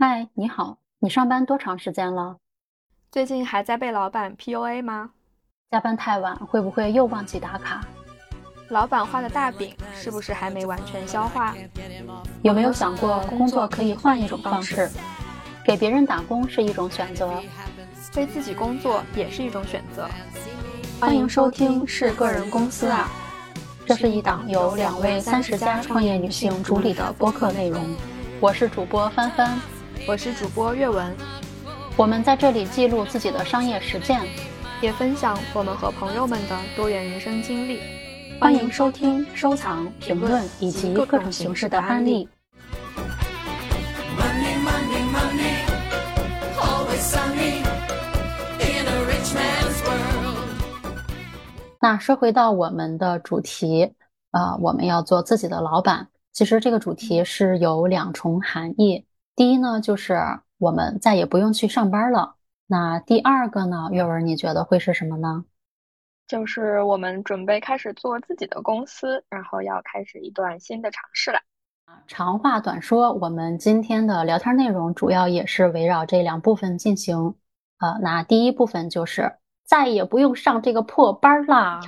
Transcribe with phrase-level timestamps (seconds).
[0.00, 2.36] 嗨，你好，你上班多长时间了？
[3.10, 5.10] 最近还在被老板 PUA 吗？
[5.72, 7.84] 加班太晚会不会又忘记打卡？
[8.68, 11.52] 老板画的大饼是不是还没完全消化？
[12.42, 14.88] 有没有想过工作可以换一种方式？
[15.64, 17.42] 给别人打工是一种选择，
[18.14, 20.08] 为自己工作也是一种选择。
[21.00, 23.08] 欢迎收听是个人公司啊，
[23.84, 27.84] 这是一档由两位三十加创业女性主理的播客内容。
[28.40, 29.58] 我是主播帆帆，
[30.06, 31.14] 我是主播阅文。
[31.96, 34.20] 我们在这里记录自己的商业实践，
[34.80, 37.80] 也分享我们和朋友们的多元人生经历。
[38.40, 42.28] 欢迎收听、收藏、评论以及各种形式的案例。
[51.80, 53.92] 那说回到我们的主题，
[54.30, 56.08] 啊，我们要做自己的老板。
[56.32, 59.04] 其实这个主题是有两重含义。
[59.38, 60.18] 第一呢，就是
[60.58, 62.34] 我们再也不用去上班了。
[62.66, 65.44] 那第二个呢，月文，你觉得会是什么呢？
[66.26, 71.38] 就是我们准备开始做自己的公司，然后要开始一段新的尝试了。
[72.08, 77.36] 长话短说，我们今天的聊天内容主要也是围绕这两部分进行。
[77.78, 79.32] 呃，那第一部分就是
[79.64, 81.80] 再也不用上这个破班啦。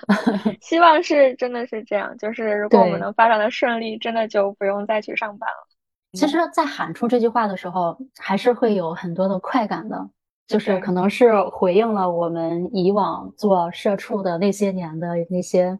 [0.60, 5.69] 希望是真的是这样，就是如果我们能发展的顺利，真的就不用再去上班了。
[6.12, 10.10] 其实，在喊出这句话的时候，还是会有很多的快感的。
[10.48, 15.78] 就是可能是回应了我们以往做社畜的那些年的那些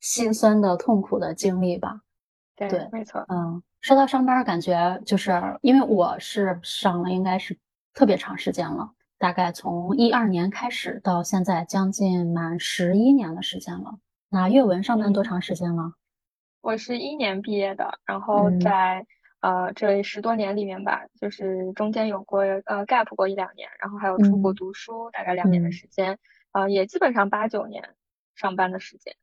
[0.00, 2.02] 心酸的、痛苦的经历吧。
[2.54, 3.24] 对，没错。
[3.28, 7.58] 嗯，说到上班，感觉就是因为我是上了应该是
[7.94, 13.94] 特别长时间了，大概从一二年开始到现在将近满十一年的时间了。
[14.28, 15.94] 那阅文上班多长时间了？
[16.60, 19.06] 我是一年毕业的，然后在。
[19.40, 26.18] 呃，这十多年里面吧，就是中间有过呃 gap 过一两年，然后还有出国读书，大概两年的时间，
[26.52, 27.94] 呃，也基本上八九年
[28.34, 29.16] 上班的时间。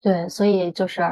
[0.00, 1.02] 对，所以就是，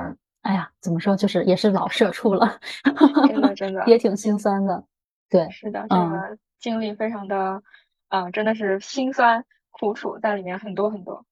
[0.43, 2.61] 哎呀，怎么说，就是也是老社畜了，
[3.29, 4.85] 真的 真的也挺心酸的。
[5.29, 7.63] 对，是的，这个经历非常的，
[8.09, 11.25] 啊，真的是心酸苦楚在里面很多很多。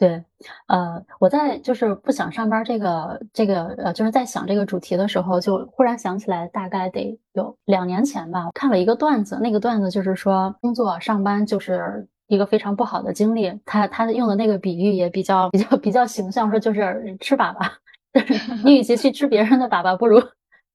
[0.00, 0.24] 对，
[0.66, 13.52] 呃，我在就是不想上班这个这个呃，就是在想这个主题的时候，就忽然想起来，大概得有两年前吧，看了一个段子，那个段子就是说，工作上班就是一个非常不好的经历。
[13.66, 17.70] 他他用的那个比喻也比较比较比较形象，说就是吃粑粑，
[18.64, 20.18] 你与其去吃别人的粑粑，不如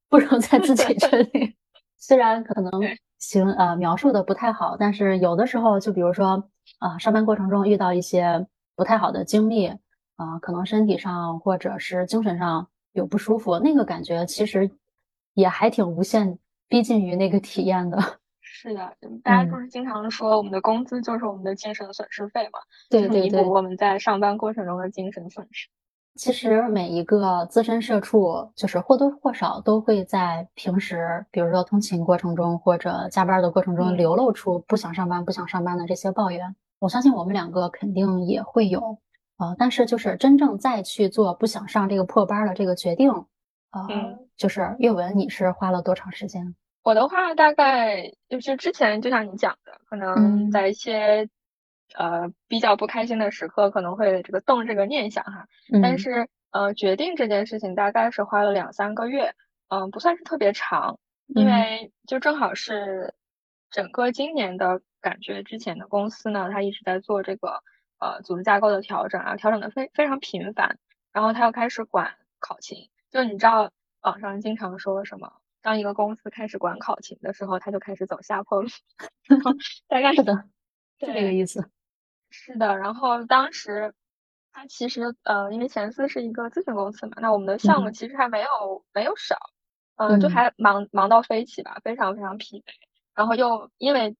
[0.07, 1.55] 不如在自己这里。
[1.97, 2.71] 虽然可能
[3.17, 6.47] 形呃描述的不太好，但是有的时候，就比如说
[6.77, 8.45] 啊，上班过程中遇到一些。
[8.75, 9.67] 不太好的经历
[10.15, 14.69] 啊，可能身体上或者是精神上有不舒服，那个感觉其实
[15.33, 16.37] 也还挺无限
[16.67, 17.97] 逼近于那个体验的。
[18.41, 22.59] 是的，大家不是经常说我们的工资就是我们的精神损失费嘛？
[22.89, 25.67] 对弥补，我们在上班过程中的精神损失。
[26.15, 36.55] 其实每一个资深社畜，就是或多或少都会在平时，比如说通勤过程中或者加班的过程中，流露出不想上班、不想上班的这些抱怨。
[36.79, 38.99] 我相信我们两个肯定也会有，
[39.37, 43.09] 呃，但是就是真正再去做不想上这个破班的这个决定，
[43.71, 43.87] 呃，
[44.35, 46.53] 就是阅文，你是花了多长时间？
[46.83, 51.29] 我的话大概就是之前就像你讲的，可能在一些
[51.95, 55.47] 呃比较不开心的时刻，可能会这个动这个念想哈，
[55.81, 59.33] 但是呃决定这件事情大概是花了两三个月，
[59.69, 63.15] 嗯，不算是特别长，因为就正好是
[63.71, 64.81] 整个今年的。
[65.05, 67.61] 感觉之前的公司呢，他一直在做这个
[67.99, 70.79] 呃组织架构的调整啊，调整的非非常频繁。
[71.13, 73.71] 然后他又开始管考勤，就你知道
[74.01, 78.67] 网上经常说什么，当一个公司开始管考勤的时候，他就开始走下坡路。
[79.87, 80.33] 大概是的，
[80.99, 81.69] 是这个意思。
[82.31, 83.93] 是的，然后当时
[84.51, 89.37] 他其实呃，因为前司是一个咨询公司嘛，那我们的项目其实还没有没有少，
[89.97, 92.71] 嗯，就还忙忙到飞起吧，非常非常疲惫。
[93.13, 94.17] 然后又因为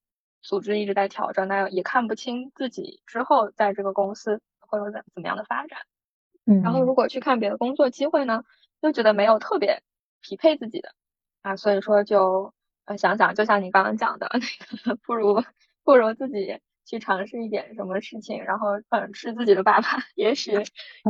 [0.48, 5.80] 组织一直在调整，那也看不清自己之后在这个公司会有怎怎么样的发展。
[6.46, 8.44] 嗯，然后如果去看别的工作机会呢，
[8.82, 9.82] 又觉得没有特别
[10.22, 10.94] 匹配自己的
[11.42, 12.54] 啊，所以说就
[12.86, 14.40] 呃想想，就像你刚刚讲的那
[14.94, 15.44] 个， 不如
[15.84, 20.52] 不如自己去尝试一点什么事情，然后嗯吃自己的粑粑， 也许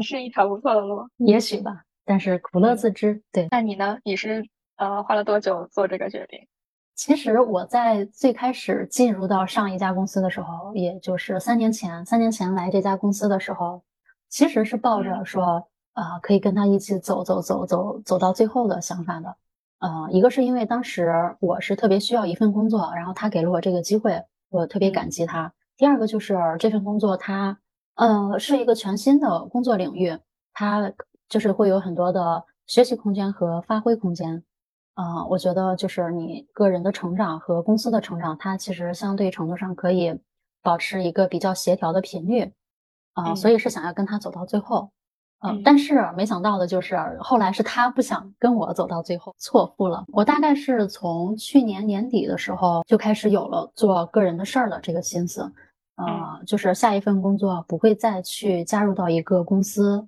[0.01, 1.83] 是一条不错的路，也许吧。
[2.05, 3.47] 但是苦乐自知，对。
[3.51, 3.99] 那你呢？
[4.05, 4.47] 你是
[4.77, 6.47] 呃花了多久做这个决定？
[6.95, 13.83] 其实我在最开始进入到上一家公司的时候，也就是三年前，三年前来这家公司的时候，
[14.29, 19.35] 其实是抱着说，呃，可以跟他一起走走走走走到最后的想法的。
[19.79, 25.51] 呃，一个是因为当时我是特别需要一份工作，然后他给了我这个机会，我特别感激他。
[25.75, 27.59] 第二个就是这份工作，它
[27.95, 30.17] 呃是一个全新的工作领域，
[30.53, 30.93] 它
[31.27, 34.43] 就是会有很多的学习空间和发挥空间。
[34.95, 40.19] 啊，我觉得就是你个人的成长和公司的成长，它其实相对程度上可以
[40.61, 42.51] 保持一个比较协调的频率。
[43.13, 44.89] 啊，所以是想要跟他走到最后。
[45.39, 50.03] 嗯，但是没想到的就是后来是他不想跟我走到最后，错付了。
[50.11, 55.49] 我大概是从去年年底的时候就开始有了做个人的事儿的这个心思。
[55.95, 60.05] 呃，就是下一份工作不会再去加入到一个公司。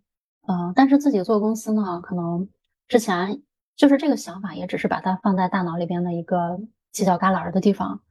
[0.47, 2.45] 嗯，但是自己做公司呢，可能
[2.89, 3.41] 之前
[3.77, 6.59] 就是这个想法，也只是把它放在大脑里边的一个
[6.93, 8.01] 犄角旮旯的地方。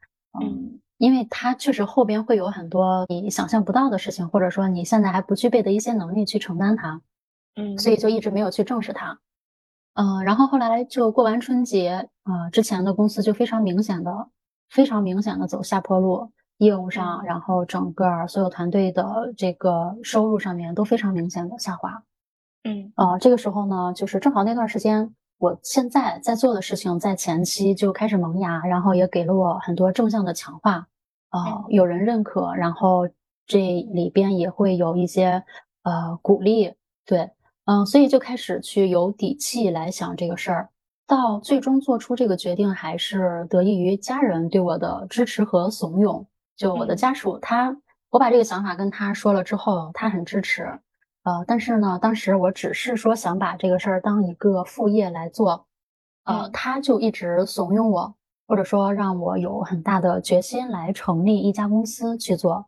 [0.41, 7.03] 嗯，因为它确实后边会有很多你想象不到的事情，或者说你现在还不具备的一些能力去承担它。
[7.59, 9.19] 嗯，所以就一直没有去正视它，
[9.95, 14.29] 嗯，然后后来就过完春节，呃，之前的公司就非常明显的、
[14.69, 22.03] 非常明显的走下坡路，业务上，然后整个所有团队的这个收入上面都非常明显的下滑，
[22.65, 30.87] 嗯，呃，这个时候呢，就是正好那段时间，我现在在做的事情在前期就开始萌芽，然后也给了我很多正向的强化，
[31.31, 33.09] 呃，有人认可，然后
[33.47, 35.44] 这里边也会有一些
[35.83, 36.73] 呃鼓励，
[37.05, 37.31] 对。
[37.69, 40.69] 嗯，所以就开始去有底气来想这个事儿，
[41.05, 46.25] 到最终做出这个决定，还是得益于家人对我的支持和怂恿。
[46.56, 47.77] 就我的家属，他
[48.09, 50.79] 我把这个想法跟他说了之后，他很支持。
[51.26, 55.67] 呃，但是呢，当时我只是说想把这个事儿当一个副业来做，
[56.25, 58.14] 呃，他就一直怂恿我，
[58.46, 62.67] 或者说让我有很大的决心来成立一家公司去做，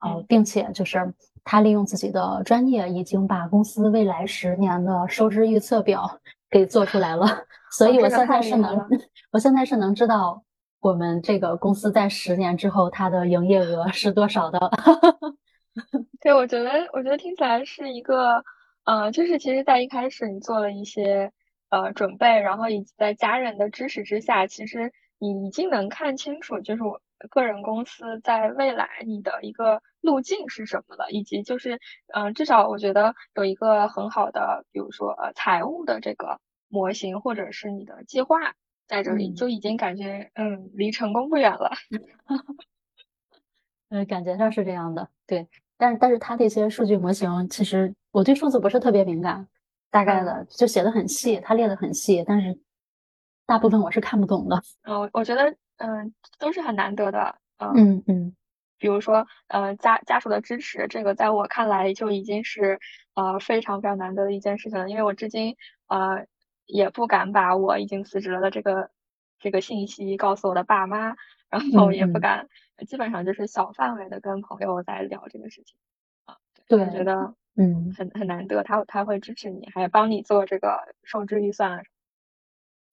[0.00, 1.12] 呃，并且就是。
[1.48, 6.18] 他利用自己的专业，已经把公司未来十年的收支预测表
[6.50, 7.24] 给做出来了。
[7.70, 8.76] 所以我现在是能，
[9.30, 10.42] 我现在是能知道
[10.80, 14.58] 我们这个公司在十年之后它的营业额是多少的。
[16.20, 18.44] 对，我觉得，我觉得听起来是一个，
[18.84, 21.32] 呃，就是其实，在一开始你做了一些
[21.70, 27.00] 呃准备，然后以及在家人的支持之下，其实你已经能看清楚，就是我。
[27.30, 31.80] 个人公司在未来你的一个路径是什么了，以及就是，
[32.14, 36.38] 嗯，至少我觉得有一个很好的，比如说呃财务的这个
[36.68, 38.36] 模型，或者是你的计划
[38.86, 41.70] 在这里，就已经感觉嗯离成功不远了。
[43.90, 45.48] 嗯， 感觉上是这样的，对。
[45.78, 49.46] 但是但是它这些数据模型，其实我对数字不是特别敏感，
[49.90, 52.58] 大概的就写的很细，它列的很细，但是
[53.46, 54.62] 大部分我是看不懂的。
[54.82, 55.56] 嗯，我觉得。
[55.78, 57.36] 嗯，都是很难得的。
[57.58, 58.34] 嗯嗯，
[58.78, 62.80] 比如说，呃，家家属的支持，这个在我看来就已经是
[63.12, 64.88] 呃非常非常难得的一件事情了。
[64.88, 65.54] 因为我至今
[65.88, 66.24] 呃
[66.64, 68.88] 也不敢把我已经辞职了的这个
[69.38, 71.14] 这个信息告诉我的爸妈，
[71.50, 72.48] 然后也不敢，
[72.86, 75.76] 基本上就是小范围的跟朋友在聊这个事情。
[76.24, 76.36] 啊，
[76.68, 81.82] 对，我觉得嗯很很难得，他他会支持你，还帮你做这个收支预算。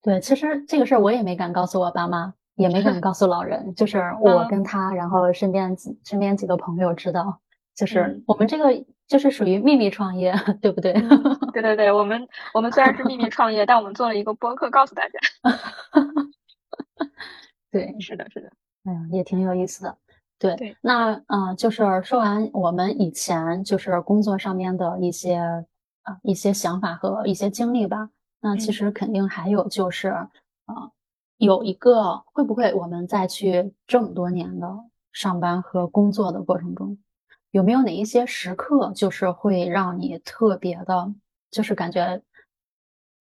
[0.01, 2.33] 对，其实这个事儿我也没敢告诉我爸妈。
[2.55, 7.39] 也没敢告诉老人，就是我跟他，然后身边几身边几个朋友知道，
[7.73, 10.93] 就是我们这个就是属于秘密创业，对不对？
[11.51, 15.19] 对对对，我们我们虽然是秘密创业，但我们做了一个播客，告诉大家。
[17.73, 18.51] 对，是的，是的，
[18.85, 19.97] 嗯，也挺有意思的。
[20.37, 25.37] 对对，那嗯，就是说完我们以前就是工作上面的一些
[26.03, 28.09] 啊一些想法和一些经历吧，
[28.41, 30.29] 那其实肯定还有就是啊。
[31.37, 34.69] 有一个会不会我们再去这么多年的
[35.11, 36.97] 上班和工作的过程中，
[37.51, 41.13] 有没有哪一些时刻，就是会让你特别的，
[41.51, 42.21] 就是感觉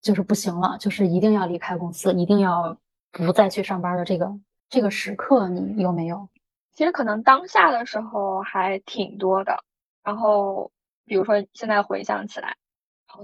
[0.01, 2.77] 就是不行了，就是一定要离开公司，一定要
[3.11, 4.31] 不再去上班的这个
[4.71, 6.29] 这个时刻，你有没有？
[6.73, 9.65] 其实可能当下的时候还挺多的。
[10.01, 10.71] 然后
[11.05, 12.55] 比如说现在回想起来，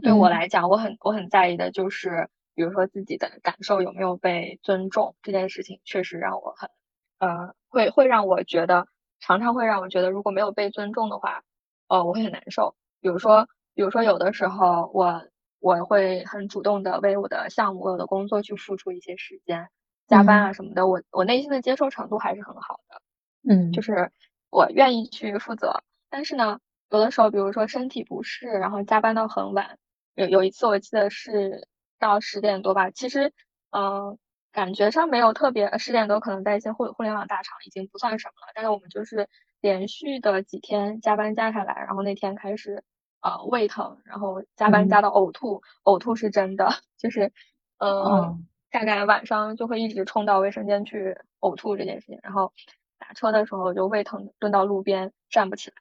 [0.02, 2.30] 对我来讲，我很我很在意的就是。
[2.54, 6.72] 比如说自己的感受有没有被尊重这件事情，确实让我很，
[7.20, 8.88] 呃，会会让我觉得，
[9.20, 11.44] 常常会让我觉得，如果没有被尊重的话，
[11.88, 12.74] 呃，我会很难受。
[13.00, 15.22] 比如说，比如说有的时候，我
[15.60, 19.70] 我会很主动的为我的项目、我的工作去付出一些时间，
[20.08, 23.02] 加班啊什么的，我我内心的接受程度还是很好的，
[23.50, 24.12] 嗯，就是
[24.50, 25.84] 我愿意去负责。
[26.10, 26.60] 但是呢，
[26.90, 29.78] 有的时候，比如说身体不适，然后加班到很晚，
[30.16, 31.68] 有有一次我记得是。
[32.00, 33.34] 到十点多吧，其实，
[33.72, 34.20] 嗯，
[34.52, 38.52] 感觉上没有特别，十点多可能在一些互互联网大厂已经不算什么了。
[38.54, 39.28] 但是我们就是
[39.62, 42.84] 连续的几天加班加下来，然后那天开始，
[43.22, 47.34] 呃，胃疼，然后加班加到呕吐，呕吐是真的， 就是，
[47.80, 52.54] 嗯，大概晚上就会一直冲到卫生间去呕吐这件事情，然后
[53.00, 55.76] 打车的时候就胃疼蹲到路边站不起来。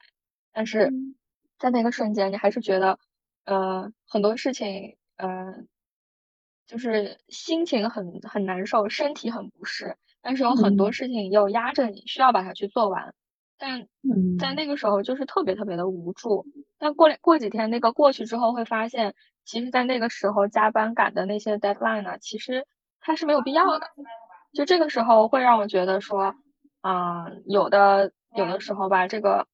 [0.53, 0.93] 但是
[1.59, 2.99] 在那个瞬间，你还是觉得，
[3.45, 5.55] 呃，很多事情，呃，
[6.67, 13.15] 就是心情很很难受，身体很不适，但是有很多事情又压着你，需要把它去做完。
[13.59, 13.89] 但
[14.39, 16.47] 在那个时候就是特别特别的无助。
[16.79, 19.15] 但过过几天那个过去之后，会发现，
[19.45, 22.67] 其实，在那个时候加班赶的那些 deadline 呢，其实
[23.07, 23.91] 它是没有必要的。
[24.53, 26.35] 就这个时候会让我觉得说，
[26.83, 29.47] 嗯，有的有的时候吧，这个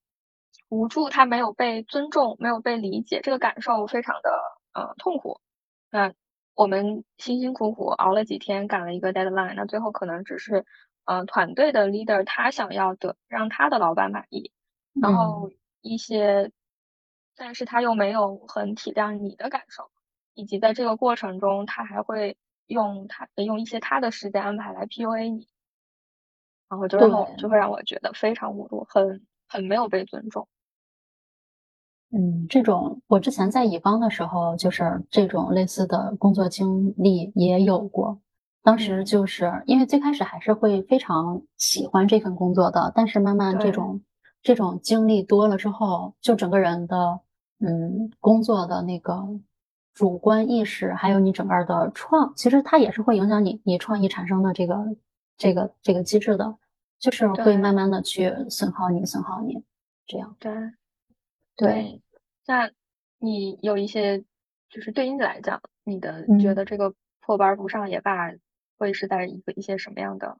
[0.68, 4.30] 无助它没有被尊重，没有被理解，这个感受非常的
[4.73, 5.40] 呃痛苦。
[5.90, 6.12] 那
[6.54, 10.64] 我们辛辛苦苦熬了几天，赶了一个 deadline，那最后可能只是。
[11.04, 14.52] 嗯，团队的 leader 他想要的让他的老板满意，
[14.92, 16.52] 然后一些，
[17.35, 19.90] 但是他又没有很体谅你的感受，
[20.35, 25.49] 以及在这个过程中，他还会用他用一些他的时间安排来 PUA 你，
[26.69, 30.49] 然后就让我就会让我觉得非常无助，很很没有被尊重。
[32.14, 38.21] 嗯，这种我之前在乙方的时候，就是这种类似的工作经历也有过。
[38.62, 44.00] 当时就是因为最开始还是会非常喜欢这份工作的，但是慢慢这种
[44.42, 47.19] 这种经历多了之后，就整个人的
[47.61, 49.26] 嗯工作的那个
[49.94, 54.96] 主观意识，还有你整个的创，其实它也是会影响你你创意产生的这个
[55.37, 56.56] 这个这个机制的，
[56.99, 59.62] 就是会慢慢的去损耗你损耗你
[60.06, 60.37] 这样。
[60.38, 60.52] 对
[61.56, 62.02] 对，
[62.46, 62.70] 那
[63.18, 64.25] 你有一些
[64.70, 68.32] 就是对于你来讲，你的觉得这个破班不上也罢。
[68.78, 70.37] 会是在一个一些什么样的？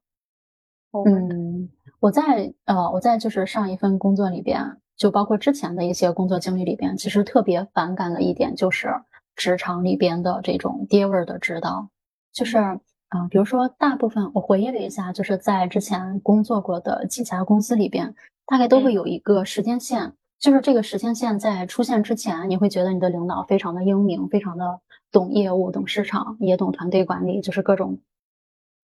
[0.91, 4.61] 嗯，我在呃，我在就是上一份工作里边，
[4.97, 8.89] 就包括之前的一些工作经历里边，其实特别反感的一点就是
[9.37, 11.89] 职场里边的这种爹味儿的指导。
[12.33, 18.15] 就是啊，比如说大部分我回忆了一下，就是在之前工作过的几家公司里边，
[18.47, 27.99] 大概都会有一个时间线，就是这个时间线在出现之前，你会觉得你的领导非常的英明，非常的懂业务、懂市场，也懂团队管理，就是各种。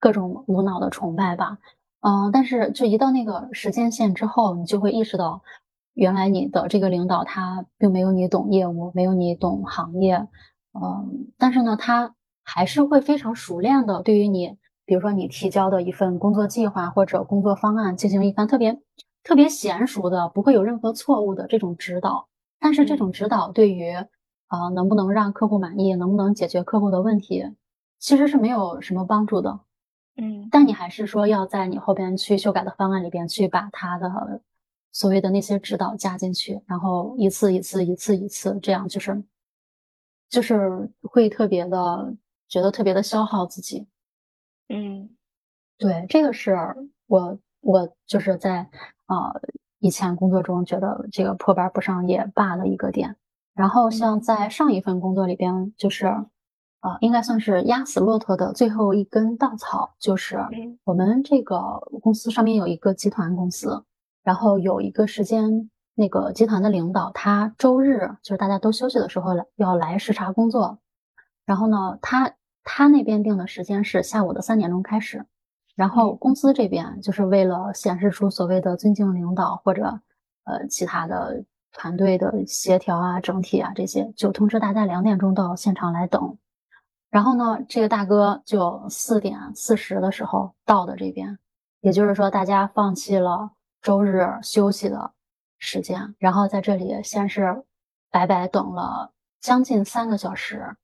[0.00, 1.58] 各种无脑的崇拜吧，
[2.02, 5.42] 嗯，但是就一到那个时间线之后，你就会意识到，
[5.98, 10.28] 原来你的这个领导他并没有你懂业务，没有你懂行业，
[10.72, 12.14] 嗯，但是呢，他
[12.44, 18.78] 还是会非常熟练的对于你，比如说你提交的一份工作计划或者工作方案进行一番特别
[19.24, 22.28] 特别娴熟的，不会有任何错误的这种指导。
[22.60, 23.92] 但是这种指导对于
[24.46, 27.44] 啊能不能让客户满意，能不能解决客户的问题，
[27.98, 29.58] 其实是没有什么帮助的。
[30.16, 34.08] 嗯，但你还是说要在你后边去修改的方案里边去把他的
[34.92, 39.22] 所谓的那些指导加进去，然后一次一次一次一次这样，就是
[40.28, 42.14] 就是会特别的
[42.48, 43.86] 觉得特别的消耗自己。
[44.68, 45.10] 嗯，
[45.76, 46.56] 对，这个是
[47.06, 48.68] 我我就是在
[49.06, 49.32] 啊
[49.78, 53.16] 以前工作中觉得这个破班不上也罢的一个点。
[53.54, 56.12] 然后像在上一份工作里边，就是。
[56.80, 60.38] 啊，应该算是压死骆驼的最后一根稻草，就是
[60.84, 61.58] 我们这个
[62.00, 63.84] 公司上面有一个集团公司，
[64.22, 70.78] 然后有一个时间，那个集团的领导他周日就是大家都休息的时候来要来视察工作，
[71.46, 75.24] 然后呢，他他那边定的时间是下午的三点钟开始，
[75.74, 80.00] 然后公司这边就是为了显示出所谓的尊敬领导或者
[80.44, 86.36] 呃其他的团队的协调啊、整体啊这些，就通知大家两点钟到现场来等。
[87.10, 91.38] 然后呢，这个大哥就四点四十的时候到的这边，
[91.80, 95.12] 也就是说，大家放弃了周日休息的
[95.58, 97.64] 时间，然后在这里先是
[98.10, 100.76] 白白等了将近三个小时，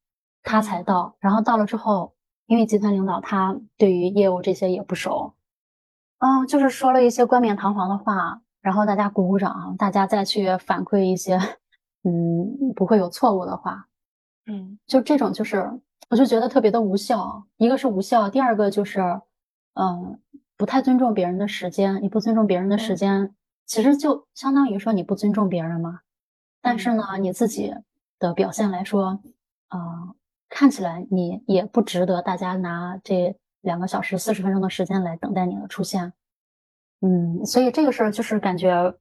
[0.42, 1.16] 他才到。
[1.20, 2.14] 然后到了之后，
[2.46, 5.34] 因为集团领导他对于业务这些也不熟，
[6.18, 11.36] 嗯，就是说了一些冠冕堂皇的话，然后大家鼓鼓掌，大家再去反馈一些，
[12.04, 13.88] 嗯，不会有错误的话，
[14.46, 15.80] 嗯，就这种就是。
[16.10, 19.00] 我就觉得特别的无效，一个是无效，第二个就是，
[19.72, 20.20] 嗯，
[20.56, 22.02] 不太尊重别人的时间。
[22.02, 23.34] 你不尊重别人的时间，
[23.66, 26.00] 其实就相当于说你不尊重别人嘛。
[26.60, 27.74] 但是呢，你自己
[28.18, 29.20] 的表现来说，
[29.68, 29.78] 啊，
[30.48, 36.12] 看起来你也不值得大家拿这两个小时四十分钟的时间来等待你的出现。
[37.00, 38.94] 嗯，所以这个事儿就是感觉，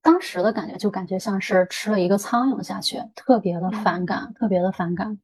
[0.00, 5.18] 当时的感觉就感觉像是吃了一个苍蝇下去，特别的反感，特别的反感。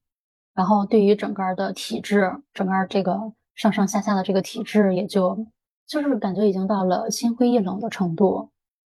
[0.53, 5.47] 然后对于整个的体制，整个这个上上下下的这个体制，也就
[5.87, 8.51] 就是感觉已经到了心灰意冷的程度，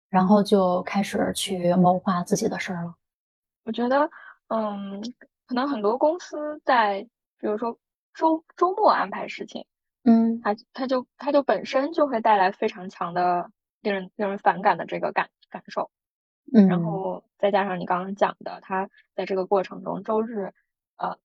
[0.09, 2.95] 然后就开始去谋划自己的事儿了。
[3.65, 4.09] 我觉得，
[4.47, 5.01] 嗯，
[5.45, 7.77] 可能很多公司在，比如说
[8.13, 9.65] 周周末安排事情，
[10.03, 13.51] 嗯，它它就它就本身就会带来非常强的
[13.81, 15.89] 令人令人反感的这个感感受，
[16.53, 20.53] 嗯，然后再加上你刚刚讲的，他在这个过程中周日
[20.97, 21.17] 呃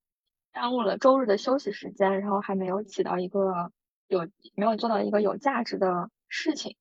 [0.61, 3.71] 耽误了周日的休息时间，然后还没有起到一个
[4.09, 6.75] 有没有做到一个有价值的事情，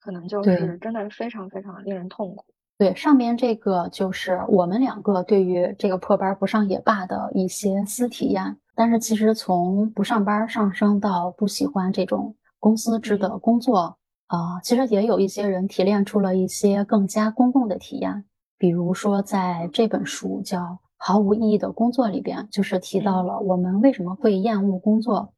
[0.00, 2.44] 可能就是真的非常非常令人痛苦。
[2.76, 8.56] 对，上面这个就是我们两个对于这个破班不上也罢的一些私体验。
[8.74, 13.96] 但是其实从不上班上升到不喜欢这种公司制的工作，
[14.26, 18.24] 啊，其实也有一些人提炼出了一些更加公共的体验。
[18.58, 20.62] 比如说在这本书叫
[21.02, 25.32] 《毫无意义的工作》里边，就是提到了我们为什么会厌恶工作。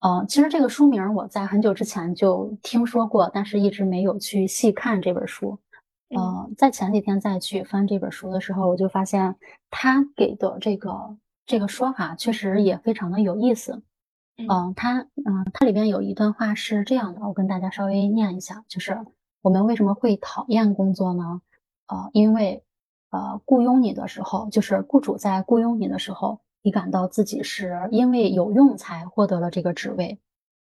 [0.00, 5.58] 呃，其实这个书名我在很久之前就听说过，但是一直没有去细看这本书。
[6.10, 9.36] 呃，在前几天再去翻这本书的时候，我就发现
[9.70, 13.82] 他给的这个这个说法确实也非常的有意思。
[14.36, 18.98] 嗯，他嗯，它里边有一段话是这样的，我跟大家稍微念一下，就是
[19.40, 21.40] 我们为什么会讨厌工作呢？
[21.86, 22.62] 呃，因为
[23.10, 30.18] 呃，雇佣你的时候，就是雇主在雇佣你的时候，你感到自己是因为有用才获得了这个职位，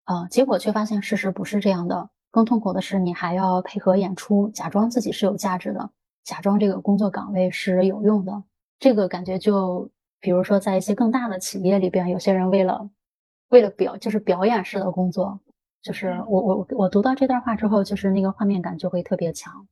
[0.06, 2.10] 呃，结果却发现事实不是这样的。
[2.30, 5.90] 更痛苦的是，你还要配合演出，假装自己是有价值的，
[6.24, 8.42] 假装这个工作岗位是有用的。
[8.78, 12.88] 这个感觉就，比如说在一些更大的企业里边，有些人为了
[13.50, 15.38] 为了表，就是表演式的工作，
[15.82, 19.68] 就是我我我读到这段话之后，就是那个画面感就会特别强。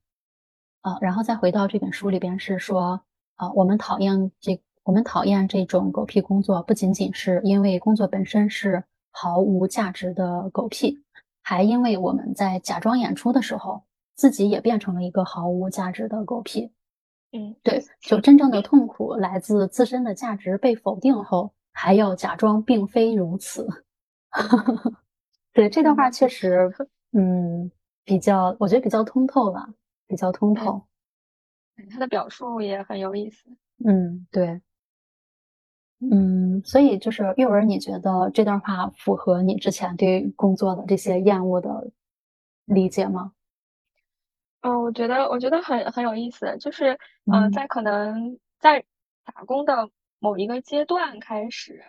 [0.82, 3.00] 啊，然后再回到这本书里边是说，
[3.36, 10.98] 啊，我们讨厌这，我们讨厌这种狗屁工作，不仅仅是因为工作本身是毫无价值的狗屁。
[11.42, 13.82] 还因为我们在假装演出的时候，
[14.14, 16.70] 自己也变成了一个毫无价值的狗屁。
[17.32, 23.66] 嗯，对，就真正的痛苦来自自身的价值被否定后，还要假装并非如此。
[25.52, 26.72] 对这段话确实，
[27.16, 27.70] 嗯，
[28.04, 29.68] 比较，我觉得比较通透吧，
[30.10, 30.84] 比较通透。
[31.88, 33.48] 他的表述也很有意思。
[33.86, 34.60] 嗯，对。
[36.00, 41.92] 嗯，所以就是玉文，你觉得这段话符合你之前对工作的这些厌恶的
[42.64, 43.32] 理解吗？
[44.62, 46.98] 嗯，我觉得我觉得很很有意思，就是
[47.32, 48.84] 嗯，在可能在
[49.24, 51.84] 打工的某一个阶段开始，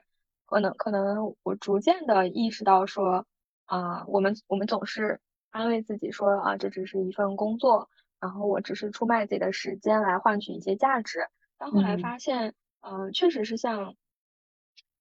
[0.45, 3.25] 可能可能我逐渐的意识到说
[3.65, 7.89] 啊，我们我们总是安慰自己说啊，这只是一份工作，
[8.21, 13.95] 然后我只是出卖自己的时间来换取一些价值，但后来发现，嗯，确实是像。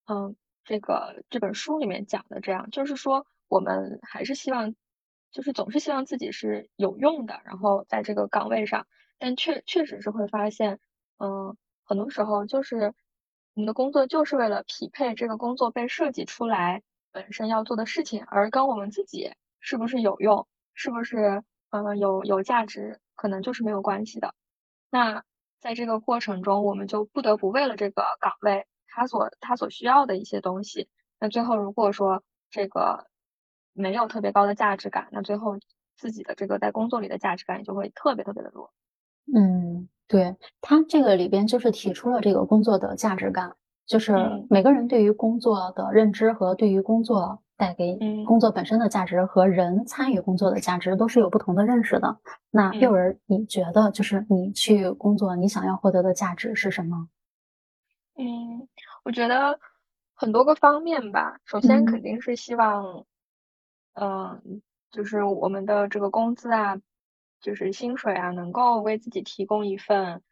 [0.06, 4.74] 嗯，这个这本书里面讲的这样，就是说我们还是希望，
[5.30, 8.86] 就是总是希望自己是有用的，然后在这个岗位上，
[9.18, 10.80] 但确确实是会发现，
[11.18, 12.92] 嗯，很多时候就是
[13.54, 19.30] 我们的工作就是为了匹配这个工作被设计出来本身要做的事情，而跟我们自己
[19.60, 24.34] 是不是有用，是不是嗯有有价值，可能就是没有关系的。
[24.90, 25.22] 那
[25.60, 28.66] 在这个过程中，我们就不得不为了这个岗位。
[28.88, 30.88] 他所他所需要的一些东西，
[31.20, 33.06] 那最后如果说这个
[33.74, 35.58] 没有特别高的价值感，那最后
[35.98, 38.72] 自己的这个在工作里的价值感也就会特别特别的弱。
[39.36, 43.54] 嗯，对他这个里边就是提出了这个工作的价值感，
[43.90, 44.14] 就是
[44.48, 52.16] 每个人对于工作的认知和对于工作带给工作本身的价值和人参与工作的价值都是有不同的认识的。
[52.52, 57.08] 那幼儿，你觉得就是你去工作，你想要获得的价值是什么？
[58.16, 58.68] 嗯，
[59.02, 59.58] 我觉得
[60.14, 61.40] 很多个方面吧。
[61.44, 63.04] 首先肯定是希望，
[63.94, 66.78] 嗯，就是我们的这个工资啊，
[67.40, 70.22] 就是薪水啊，能够为自己提供一份，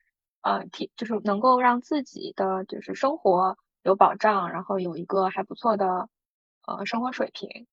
[0.43, 6.09] 呃，提就是能够让自己的就是生活有保障，然后有一个还不错的
[6.67, 7.67] 呃生活水平。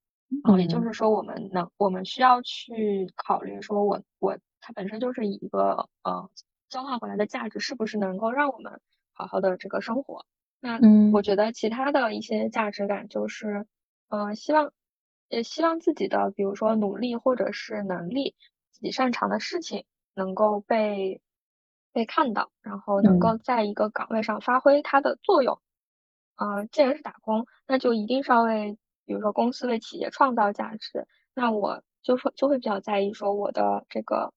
[0.43, 6.30] 嗯，也就是说，我们能我们需要去考虑说，我我它本身就是一个呃
[6.69, 8.82] 交换回来的价值，是不是能够让我们。
[9.17, 10.25] 好好的这个生活，
[10.60, 10.78] 那
[11.13, 13.65] 我觉得其他的一些价值感就是，
[14.10, 14.73] 呃，希望
[15.30, 18.36] 也希望自己的，比如说努力或者是能力，
[18.71, 21.21] 自己擅长的事情能够被
[21.95, 25.60] 被看到，然后能够在一个岗位上发挥它的作用。
[26.36, 34.34] 啊，既然是打工，那就一定是要为，比如说公司为企业创造价值，那我就会就会比较在意说我的这个，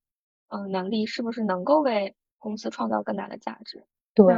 [0.48, 3.84] 嗯，能力是不是能够为公司创造更大的价值。
[4.14, 4.32] 对。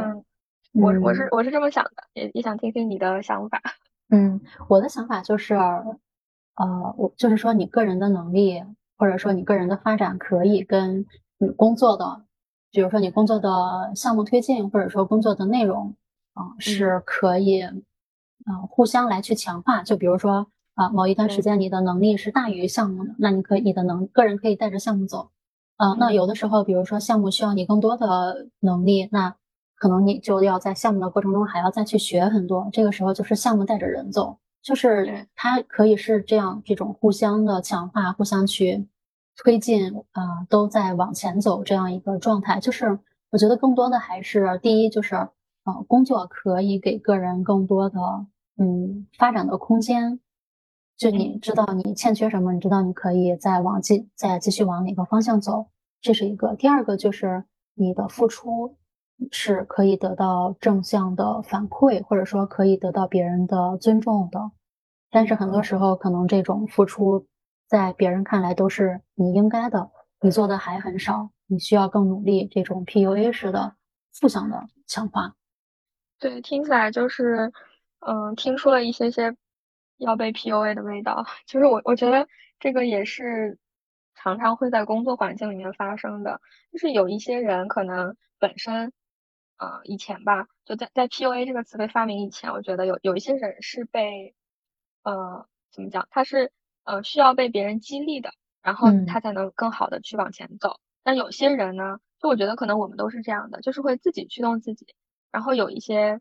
[0.73, 3.61] 我我是我是这么想的，也也想听听你的想法。
[4.09, 8.63] 嗯，我的想法就是，呃，我就是说，你个人的能力
[8.97, 11.05] 或者说你个人的发展可以跟
[11.39, 12.25] 你工作的，
[12.73, 15.95] 比如说你工作的项目推进或者说工作的内容，
[16.35, 17.81] 啊，是可以呃
[18.69, 19.83] 互相来去强化。
[19.83, 25.31] 就比如说啊，某一段时间你的能力是大于项目的，那你可以你的能个人可以带着项目走。
[25.77, 29.35] 啊，那有的时候，比如说项目需要你更多的能力，那
[29.77, 32.69] 可能你就要在项目的过程中还要再去学很多。
[32.71, 38.87] 这个时候就是项目带着人走，就是它可以是这样这种互相的强化，互相去
[39.43, 42.61] 推进啊，都在往前走这样一个状态。
[42.61, 42.99] 就是
[43.31, 47.99] 我觉得更多的还是第一，就是呃，工作可以给个人更多的
[48.59, 50.21] 嗯发展的空间。
[50.97, 55.69] 就你知道你欠缺什么，你知道你可以再往继再继续往哪个方向走，
[56.03, 56.55] 这是一个。
[56.57, 58.77] 第二个就是你的付出
[59.31, 64.51] 是可以得到正向的反馈，或者说可以得到别人的尊重的。
[65.11, 67.27] 但是很多时候，可能这种付出
[67.71, 72.49] 在别人看来都是你应该的，你做的还很少，你需要更努力。
[72.49, 73.77] 这种 PUA 式的
[74.13, 75.37] 负向的强化，
[76.19, 77.53] 对，听起来就是
[78.01, 79.37] 嗯，听出了一些些。
[80.03, 82.27] 要被 PUA 的味道，就是我我觉得
[82.59, 83.59] 这个也是
[84.15, 86.41] 常常会在工作环境里面发生的。
[86.73, 88.95] 就是有一些人可能本身，
[89.59, 94.35] 呃，以前吧，就在在 PUA 这个词被发明以前，我觉得有有一些人是被，
[95.03, 96.09] 呃，怎么讲？
[96.11, 96.51] 他是
[96.85, 100.79] 呃需要被别人激励的，然后他才能更好的去往前走。
[101.03, 104.87] 但有些人呢，就我觉得可能我们都是这样的，就是会自己驱动自己，
[105.31, 106.21] 然后有一些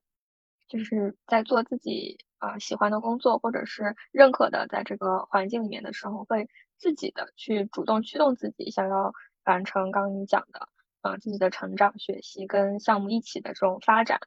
[0.68, 2.18] 就是在做自己。
[2.40, 9.12] 啊，喜欢的工作或者是认可的，在这个环境里面的时候，会自己的去主动驱动自己，想要
[9.44, 10.70] 完成刚刚你讲的，
[11.02, 14.22] 啊，自己的成长、学习跟项目一起的这种发展。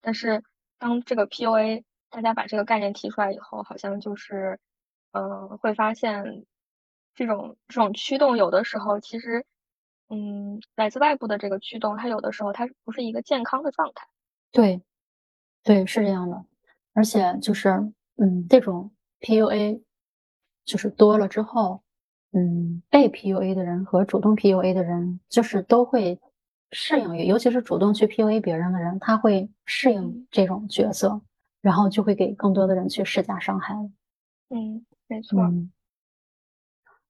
[0.00, 0.42] 但是，
[0.80, 4.58] 当这个 PUA 大家把这个概念提出来以后，好像就是，
[5.12, 6.44] 嗯，会发现
[7.14, 9.44] 这种这种驱动有的时候其实，
[10.08, 14.06] 嗯，来自外部的这个驱动，它有的时候它不是一个健康的状态。
[14.52, 14.82] 对，
[15.64, 16.44] 对，是这样的。
[16.94, 17.70] 而且就是，
[18.16, 18.90] 嗯，这种
[19.20, 19.82] PUA
[20.64, 21.82] 就是多了之后，
[22.32, 26.20] 嗯，被 PUA 的人和主动 PUA 的人，就是都会
[26.72, 31.20] 适应于，尤其是主动去 PUA 别人的人，他会适应这种角色，
[31.62, 33.74] 然后就会给更多的人去施加伤害。
[34.50, 35.40] 嗯，没错。
[35.42, 35.70] 嗯，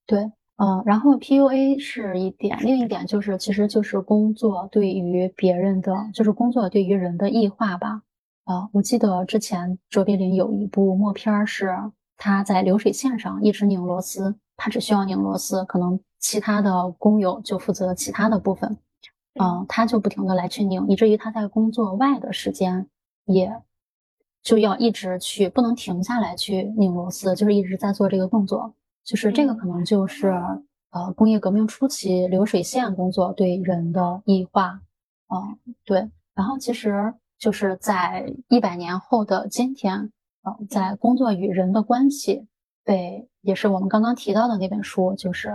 [0.07, 8.03] 对，嗯，然后 PUA 是一点，另一点就是，其实就是工作对于别人的，就是工作对于人的异化吧。
[8.45, 11.77] 啊，我记得之前卓别林有一部默片，是
[12.17, 18.79] 他在流水线上一直拧螺丝，他只需要拧螺丝，可能其他的工友就负责其他的部分，
[19.39, 22.89] 嗯，他就不停的来去拧，以至于他在工作外的时间
[23.27, 23.63] 也
[24.49, 30.29] 就要一直去，不能停下来去拧螺丝，就是一直在做这个动作，就是这个可能就是
[30.91, 34.81] 呃工业革命初期流水线工作对人的异化，
[35.29, 37.15] 嗯，对，然后其实。
[37.41, 40.11] 就是在一百年后的今天，
[40.43, 42.49] 呃，在工作与人的关系
[42.83, 45.51] 被，也是我们刚刚提到的那本书，就是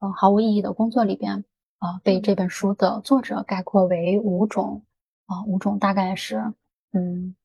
[0.00, 1.44] 呃毫无意义的工作里边，
[1.78, 4.82] 啊，被这本书的作者概括为五种，
[5.26, 6.52] 啊，五种大概是，
[6.92, 7.36] 嗯，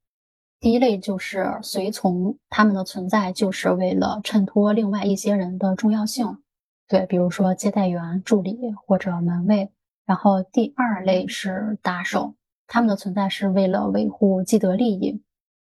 [0.66, 6.40] 第一类就是随从，他们的存在就是为了衬托另外一些人的重要性，
[6.88, 9.70] 对，比如说接待员、助理或者门卫，
[10.08, 12.34] 然后第二类是打手。
[12.66, 15.22] 他们的存在是为了维护既得利益，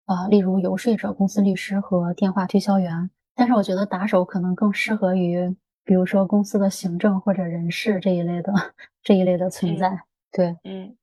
[0.08, 3.12] 呃，例如游说者、公司律师和电话推销员。
[3.36, 5.56] 但是我觉得打手可能更适合于，
[5.86, 8.52] 比如说公司的行政或者人事这一类的
[9.04, 10.02] 这一类的存在。
[10.32, 10.98] 对，嗯。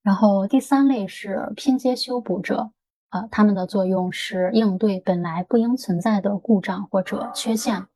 [0.00, 2.70] 然后第三类是拼接修补者，
[3.10, 7.86] 啊，他们的作用是应对本来不应存在的故障或者缺陷，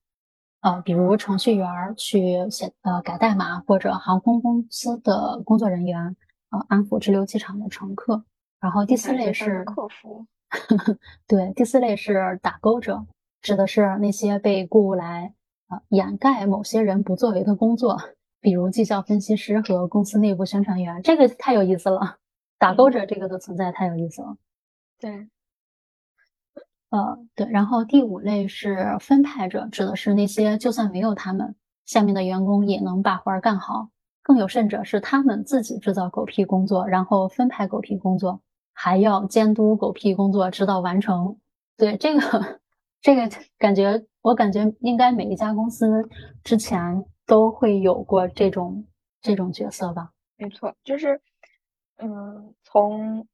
[0.61, 6.17] 呃，比如程序员去写呃改代码，或者航空公司的工作人员
[6.51, 6.65] 呃。
[6.69, 8.25] 安抚滞留机场的乘客，
[8.61, 10.25] 然后第四类是客服，
[11.27, 13.05] 对，第四类是打勾者，
[13.43, 15.35] 指的是那些被雇来
[15.69, 18.01] 呃掩盖某些人不作为的工作，
[18.41, 21.03] 比如绩效分析师和公司内部宣传员。
[21.03, 22.19] 这个太有意思了，
[22.59, 24.37] 打勾者这个的存在太有意思了。
[25.05, 25.29] 对，
[26.89, 33.91] 呃，对，然后第五类是分派者，指的是那些就算没有他们，下面的员工也能把活儿干好。
[34.23, 38.41] 更有甚者是他们自己制造狗屁工作，然后分派狗屁工作，
[38.73, 41.39] 还要监督狗屁工作直到完成。
[41.77, 42.61] 对这个，
[43.03, 45.87] 这个感觉，我感觉应该每一家公司
[46.43, 48.87] 之前都会有过这种
[49.21, 50.11] 这种角色吧。
[50.39, 51.21] 没错，就是，
[51.99, 53.27] 嗯，从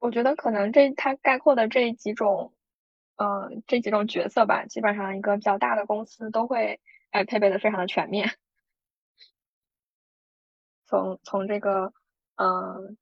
[0.00, 2.54] 我觉得可能这它概括的这几种，
[3.16, 8.30] 呃，这几种角色吧，基本上一个比较大的公司都会哎配备的非常的全面。
[10.86, 11.92] 从从这个，
[12.36, 12.96] 嗯，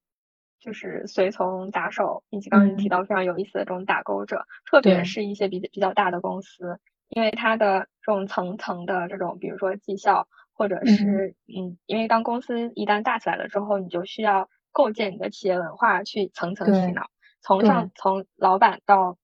[0.61, 19.19] 就是随从打手，以及刚刚提到非常有意思的这种打勾者，特别是一些比比较大的公司，因为它的这种层层的这种，比如说绩效，或者是嗯，因为当公司一旦大起来了之后，你就需要构建你的企业文化，去层层洗脑，从上从老板到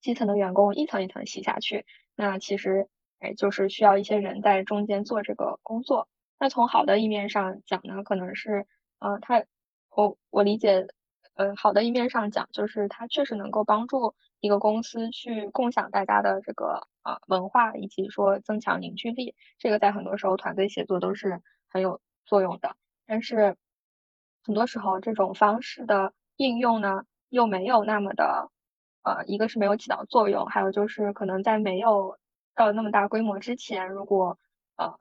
[0.00, 1.86] 基层的员工一层一层洗下去。
[2.14, 2.88] 那其实
[3.20, 6.08] 哎，就是需要一些人在中间做这个工作。
[6.38, 8.66] 那从好的一面上讲呢，可能是
[8.98, 9.44] 呃，他。
[9.90, 10.86] 我我理解，
[11.34, 19.34] 呃，好的一面上讲，就是它确实能够帮助一个公司去共享大家的这个啊文化，以及说增强凝聚力。
[19.58, 22.76] 这个在很多时候团队协作都是很有作用的。
[23.06, 23.56] 但是
[24.48, 28.50] 很多时候这种方式的应用呢，又没有那么的，
[29.04, 32.16] 呃，一个是没有起到作用，还有就是可能在没有
[32.54, 34.38] 到那么大规模之前，如果
[34.76, 34.96] 呃，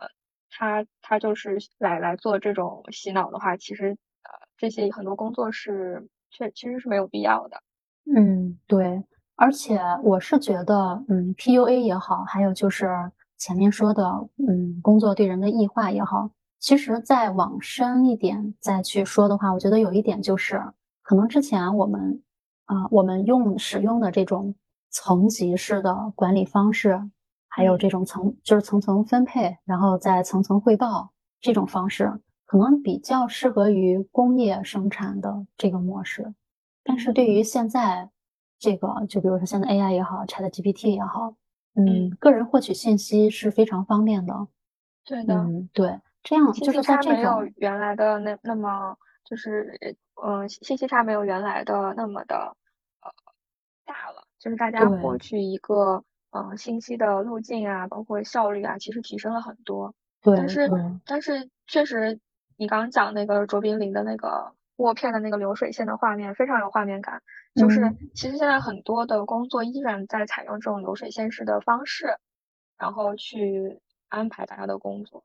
[0.51, 3.97] 他他就是来来做这种洗脑的话，其实。
[4.23, 7.61] 呃这些很多工作是确其实是没有必要的。
[8.05, 9.03] 嗯，对，
[9.35, 12.89] 而且我是觉得，嗯，PUA 也好，还有就是
[13.37, 14.03] 前面说的，
[14.47, 20.61] 嗯，工作对人的异化也好，其实再往深一点再去说的话，我觉得有一点就是，
[21.01, 22.21] 可能之前我们
[22.65, 24.55] 啊，我们用使用的这种
[24.89, 26.99] 层级式的管理方式，
[27.47, 32.11] 还有这种层就是层层分配，然后再层层汇报这种方式。
[32.45, 36.33] 可能比较适合于工业生产的这个模式，
[36.81, 38.09] 但是对于现在
[38.57, 41.35] 这个，就比如说现在 AI 也好，ChatGPT 也好，
[41.75, 44.47] 嗯，个人获取信息是非常方便的。
[45.03, 52.57] 对的，嗯，对，这样就是在这种没有原来的那那么就是嗯，信息差没有原来的那么的
[53.01, 53.11] 呃
[53.85, 59.95] 大了，就是大家获取一个嗯信息的路径啊，包括效率啊，其实提升了很多。
[60.21, 60.69] 对，但是
[61.05, 62.19] 但是确实。
[62.59, 67.21] 你刚刚讲那个卓别林的那个默片的那个流水线的画面，非常有画面感。
[67.53, 72.17] 就是其实现在很多的工作依然在采用这种流水线式的方式，
[72.75, 75.23] 然后去安排大家的工作。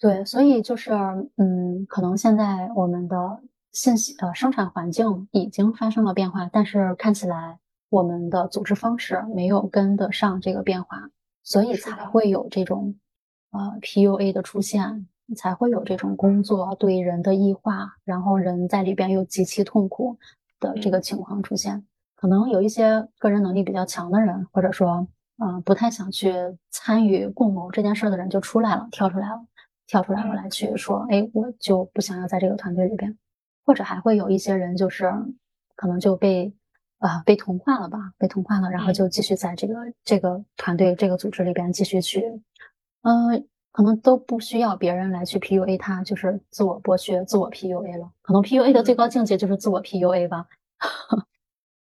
[0.00, 0.92] 对，所以就是
[1.36, 3.40] 嗯，可能现在我们的
[3.72, 7.58] 信息呃生产环境已经发生了变化，但是看起来
[7.90, 11.10] 我们的组织方式没有跟得上这个变化，
[11.44, 12.96] 所以才会有这种
[13.52, 15.06] 呃 PUA 的出现。
[15.36, 20.18] 才会有这种工作对人的异化，然后人在里边又极其痛苦
[20.58, 21.86] 的这个情况出现。
[22.16, 25.06] 可能有一些个人能力比较强的人，或者说，
[25.38, 26.34] 嗯，不太想去
[26.72, 29.40] 参与共谋这件事的人就出来了，跳出来了，
[29.90, 33.18] 跳出来我来去说，哎，我就不想要在这个团队里边。
[33.66, 35.12] 或者还会有一些人，就是
[35.74, 36.54] 可能就被
[36.98, 39.74] 啊被同化了吧，被同化了，然后就继续在这个
[40.04, 42.22] 这个团队这个组织里边继续去，
[43.02, 43.46] 嗯。
[43.72, 48.10] 可能都不需要别人来去 PUA 他，就是自我剥削、自我 PUA 了。
[48.20, 50.48] 可能 PUA 的最高境界就是自我 PUA 吧。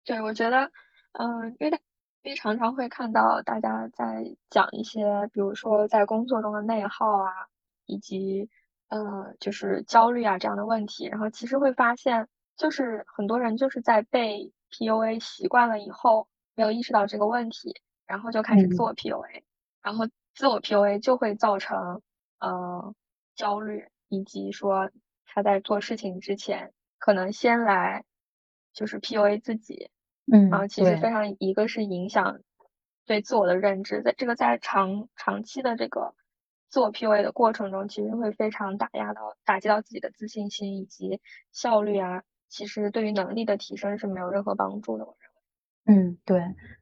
[0.05, 0.69] 对，我觉得，
[1.13, 1.81] 嗯，因为
[2.21, 7.31] 因为常常会看到大家在讲一些，比如说在工作中的内耗啊，
[7.89, 8.49] 以及
[8.87, 11.07] 呃，就是焦虑啊这样的问题。
[11.07, 17.75] 然后其实会发现，就是很多人就是在被 PUA 习惯了以后，没有意识到这个问题，
[18.07, 19.43] 然后就开始自我 PUA，
[19.81, 20.05] 然后。
[20.35, 22.01] 自我 PUA 就会造成
[22.39, 22.95] 呃
[23.35, 24.89] 焦虑，以及说
[25.25, 28.05] 他在做事情之前可能先来
[28.71, 29.89] 就是 PUA 自己，
[30.31, 32.39] 嗯，然后其实非常一个是影响
[33.05, 36.13] 对自我的认知，在这个在长长期的这个
[36.69, 41.19] 自我 PUA 的过程中，其实会非常打压到打击到自己的自信心以及
[41.51, 46.01] 效率啊，其实对于能力的提升是没有任何帮助的，我认为。
[46.11, 46.41] 嗯，对。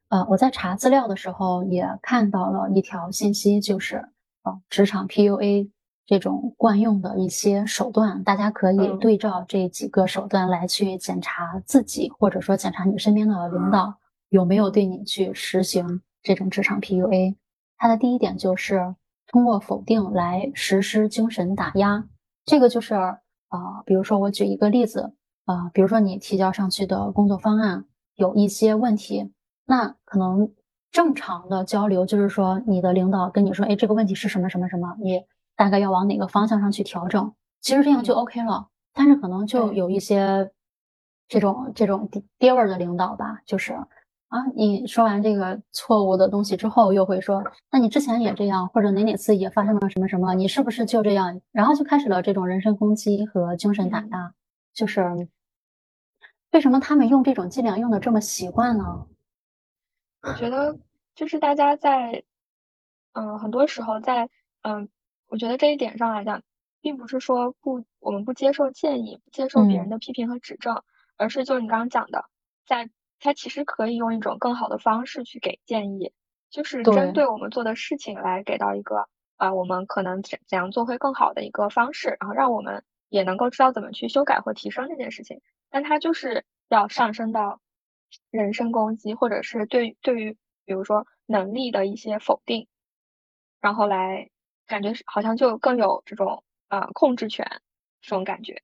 [0.10, 3.97] 呃，我在查资料的时候也看到了一条信息，就是
[4.43, 5.69] 呃，职场 PUA
[6.06, 13.97] 这种惯用的一些手段，大家可以对照这几个手段来去检查自己，或者说检查你身边的领导
[14.30, 17.36] 有没有对你去实行这种职场 PUA。
[17.78, 18.95] 它的第一点就是
[19.28, 22.08] 通过否定来实施精神打压，
[22.46, 25.13] 这个就是呃，比如说我举一个例子，
[25.46, 27.86] 呃，比如说你提交上去的工作方案
[28.16, 29.32] 有一些问题。
[29.66, 30.54] 那可能
[30.92, 35.22] 正常的交流就是说，你的领导跟你说，哎，这个问题是什么什么什么，你
[35.58, 38.70] 大概要往哪个方向上去调整，其实这样就 OK 了。
[38.94, 40.50] 但是可能就有一些
[41.28, 42.10] 这种这种
[42.40, 43.78] 爹味儿的领导吧，就是
[44.30, 51.40] 啊，你说完这个错误的东西之后，又会说，那你之前也这样，或者哪哪次也发生了什么什么，你是不是就这样？
[51.52, 54.34] 然后就开始了这种人身攻击和精神打压。
[54.74, 55.28] 就是
[56.52, 59.08] 为什么他们用这种伎俩用的这么习惯呢？
[60.22, 60.78] 我觉得
[61.16, 62.24] 就是大家在，
[63.13, 64.30] 嗯，很多时候在，
[64.63, 64.90] 嗯，
[65.28, 66.42] 我觉得这一点上来讲
[66.82, 70.84] 并不是说不我们不接受建议，不接受别人的批评和指正，
[71.16, 72.26] 而是就你刚刚讲的，
[72.68, 76.13] 在他其实可以用一种更好的方式去给建议，
[76.49, 85.41] 就是针对我们做的事情来给到一个啊，我们可能怎怎样做会更好的一个方式，然后让我们也能够知道怎么去修改或提升这件事情。
[85.69, 87.60] 但他就是要上升到
[88.32, 92.67] 人身攻击，或者是对对于比如说能力的一些否定，
[93.60, 94.30] 然后来
[94.65, 97.62] 感觉好像就更有这种呃控制权
[98.01, 98.62] 这种感觉。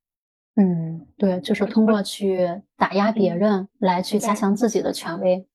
[0.55, 5.47] 嗯，对，就是通过去打压别人来去加强自己的权威。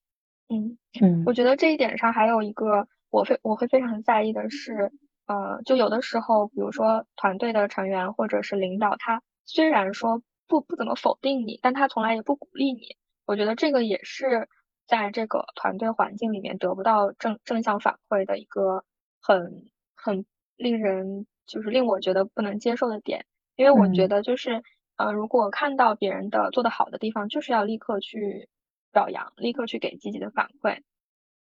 [0.49, 4.91] 嗯嗯，我觉得这一点上还有一个我非我会非常在意的是，
[5.27, 12.97] 呃，就有的时候，比如说团队的成员或者是领导，他虽然说不不怎么否定你，但他从来也不鼓励你。
[13.25, 14.49] 我觉得这个也是
[14.85, 18.83] 在这个团队环境里面得不到正正向反馈的一个
[19.21, 20.25] 很很
[20.57, 24.61] 令人就是令我觉得不能接受的点，因为我觉得就是。
[24.99, 28.49] 呃，如果看到别人的做的好的地方，就是要立刻去
[28.91, 30.81] 表扬，立刻去给积极的反馈。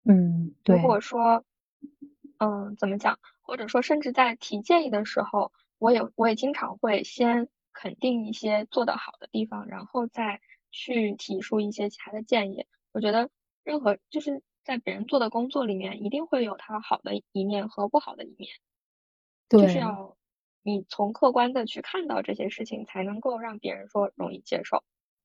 [0.05, 0.77] 嗯，对。
[0.77, 1.45] 如果说，
[2.39, 3.19] 嗯，怎么讲？
[3.43, 10.41] 或者说，甚至在提建议的时候，我也我也经常会先肯定一些做得好的地方，然后再
[10.71, 12.67] 去提出一些其他的建议。
[12.93, 13.31] 我觉得，
[13.65, 18.51] 任何就是在别人做的工作里面，一定会有他好的一面和不好的一面，
[19.57, 20.18] 就是要。
[20.69, 24.83] 你从客观的去看到这些事情，才能够让别人说容易接受。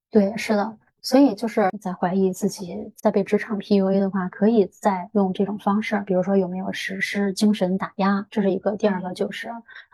[0.09, 0.77] 对，是的。
[1.01, 8.77] 所以就是在怀疑自己在被职场 PUA 的话，可以再用这种方式，比如说有没有实施精神打压，这是一个。
[8.77, 9.49] 第二个就是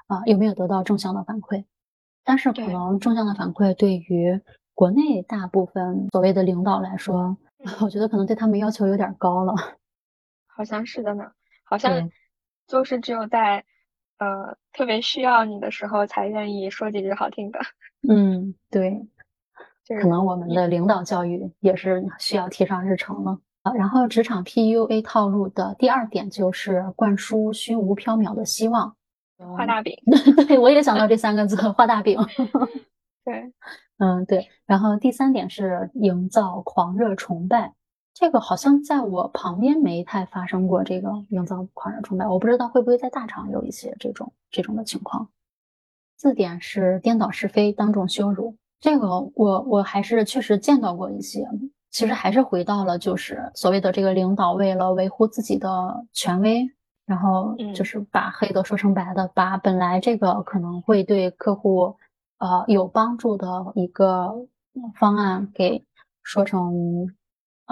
[0.06, 1.66] 啊，有没有得到正向的反馈？
[2.24, 4.40] 但是可能正向的反馈对于
[4.76, 7.36] 国内大部分所谓的领导来说，
[7.82, 9.56] 我觉得可能对他们要求有点高了。
[10.46, 11.32] 好像是的呢，
[11.64, 12.12] 好像
[12.68, 13.66] 就是只有在。
[14.20, 17.60] 呃，特别需要你的时候才愿意说几句好听的。
[18.08, 19.06] 嗯，对，
[20.02, 23.40] 可能我们的领导教育也是需要提上日程了。
[23.64, 28.96] 啊，然后职场 PUA 套路的第二点就是灌输虚无缥缈的希望，
[29.58, 29.94] 画大饼。
[30.48, 32.18] 对，我也想到这三个字，画大饼。
[33.26, 33.52] 对，
[33.98, 34.48] 嗯，对。
[34.66, 37.74] 然后第三点是营造狂热崇拜。
[38.20, 45.30] 这个好像在我旁边没太发生过，这个营造狂热崇拜，我不知道会不会在大厂有一些这种这种的情况。
[46.18, 51.48] 字典是颠倒是非，当众羞辱，这个我我还是确实见到过一些。
[51.92, 56.70] 其实还是回到了就是所谓的这个领导为了维护自己的权威，
[57.06, 61.96] 然后就是把黑的说成白的，把本来这个可能会对客户
[62.40, 64.46] 呃有帮助的一个
[64.96, 65.86] 方案给
[66.22, 67.16] 说成。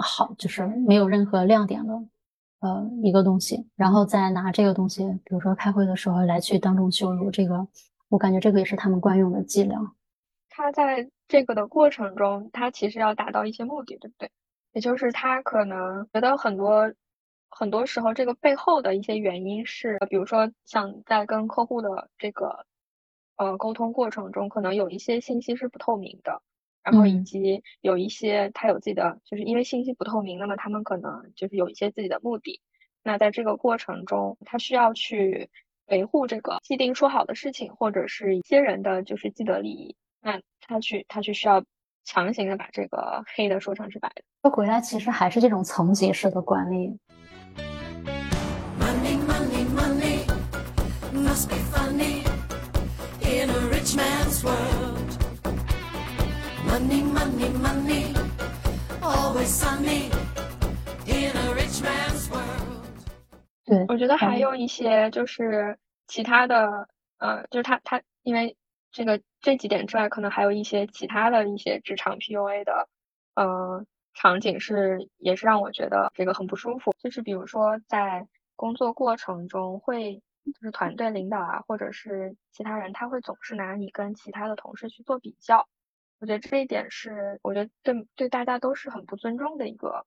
[0.00, 1.92] 好，就是没有任何亮点的，
[2.60, 7.66] 呃，一个东西，然后再拿这个东西，比如说开会的时候来去当众羞辱，这个
[8.08, 9.92] 我感觉这个也是他们惯用的伎俩。
[10.48, 14.30] 他在这个的过程中，他其实要达到一些目的，对不对？
[14.72, 16.92] 也就是他可能觉得很多
[17.50, 22.66] 很多时候，这个背后的一些原因是，比如说像在跟客户的这个
[23.36, 26.40] 呃沟通过程中，可能有一些信息是不透明的。
[26.90, 32.62] 然后以及有一些他有自己的，就是因为信息不透明，那么他们可能就是有一些自己的目的。
[33.02, 35.50] 那在这个过程中，他需要去
[35.88, 39.96] 维护这个既定说好的事情，或者是一些人的就是既得利益。
[40.22, 41.62] 那他去他去需要
[42.04, 44.22] 强行的把这个黑的说成是白的。
[44.40, 46.98] 说回来，其实还是这种层级式的管理。
[48.78, 50.24] Money, money, money,
[59.02, 60.10] always sunny
[61.06, 62.82] in a rich man's world。
[63.64, 68.56] 对，我觉得还有一些就是其他的，呃，就是他他因为
[68.92, 72.88] 这个这几点之外，可能还有一些其他的一些职场 PUA 的，
[73.34, 76.94] 呃，场景是也是让我觉得这个很不舒服。
[76.98, 78.26] 就是比如说在
[78.56, 85.66] 工作过程中，会就是团队领导啊，或者是其他人，他会总是拿你跟其他的同事去做比较。
[86.20, 90.04] 我觉得这一点是，我觉得对对大家都是很不尊重的一个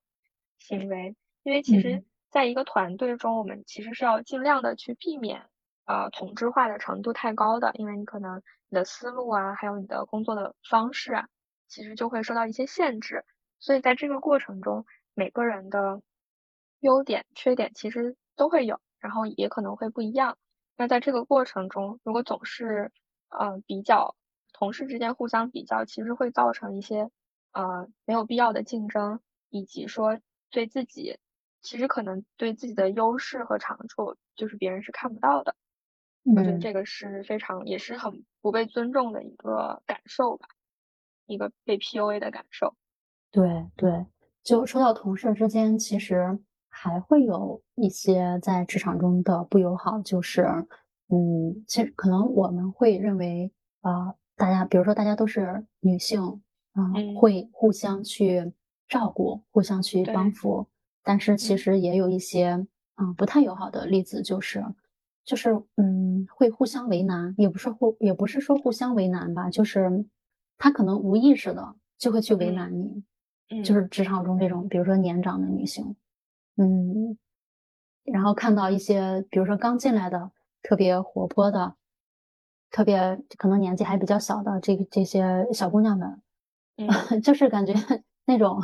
[0.58, 5.46] 行为，因为其实在一个团队中，我们其实是要尽量的去避免
[5.86, 11.28] 呃同质化的程度太高的，因为你可能你的思路啊，还有你的工作的方式啊，
[11.66, 13.24] 其实就会受到一些限制，
[13.58, 14.84] 所以在这个过程中，
[15.14, 16.02] 每个人的
[16.80, 20.36] 优点、缺点其实都会有，然后也可能会不一样。
[20.76, 22.92] 那在这个过程中，如果总是
[23.30, 24.14] 呃比较。
[24.52, 27.10] 同事之间互相比较，其实会造成一些
[27.52, 30.18] 呃没有必要的竞争，以及说
[30.50, 31.18] 对自己
[31.62, 35.54] 其实可能对自己的优势和长处，就是别人是看不到的。
[36.36, 40.46] 我觉得这个是非常也是很不被尊重的一个感受吧，
[41.26, 42.76] 一个被 PUA 的感受。
[43.32, 44.06] 对对，
[44.44, 46.38] 就说到同事之间，其实
[46.68, 50.42] 还会有一些在职场中的不友好，就是，
[51.08, 56.42] 嗯，其实可能我们会认为，啊，大家比如说大家都是女性，
[56.74, 58.52] 嗯，会互相去
[58.88, 60.66] 照顾，互相去帮扶，
[61.04, 62.66] 但是其实也有一些，
[62.96, 64.60] 嗯，不太友好的例子，就是，
[65.24, 70.04] 就是，嗯，会互相为难，也不是互，也不是说互相为难吧，就是
[70.58, 73.04] 他可能无意识的就会去为难你。
[73.62, 75.94] 就是职场中这种，比如说年长的女性，
[76.56, 77.16] 嗯，
[78.02, 80.32] 然后看到一些，比如说刚进来的
[80.64, 81.76] 特别活泼的，
[82.72, 86.20] 特别可能年纪还比较小的这个这些小姑娘们，
[86.78, 86.88] 嗯，
[87.22, 87.72] 就是感觉
[88.26, 88.60] 那种，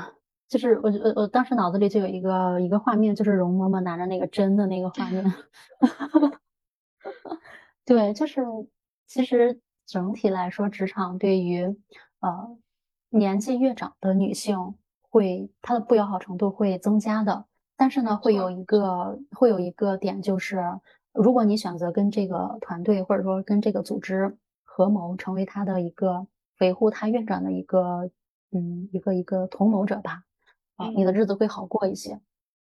[0.48, 5.24] 就是我我我当时脑子里就有一个一个画面，就是容嬷嬷拿着那个针的那个画面，
[7.86, 8.42] 对，就是
[9.06, 11.64] 其实整体来说，职场对于
[12.18, 12.59] 呃。
[13.11, 17.46] 年纪越长的女性，会她的不友好程度会增加的。
[17.74, 20.62] 但是呢，会有一个会有一个点，就是
[21.12, 26.26] 如果你选择跟这个团队或者说跟这个组织合谋，成为他的一个
[26.61, 28.11] 维护他院长的一个
[28.52, 30.22] 嗯一个一个同谋者吧，
[30.76, 32.20] 啊，你的日子会好过一些。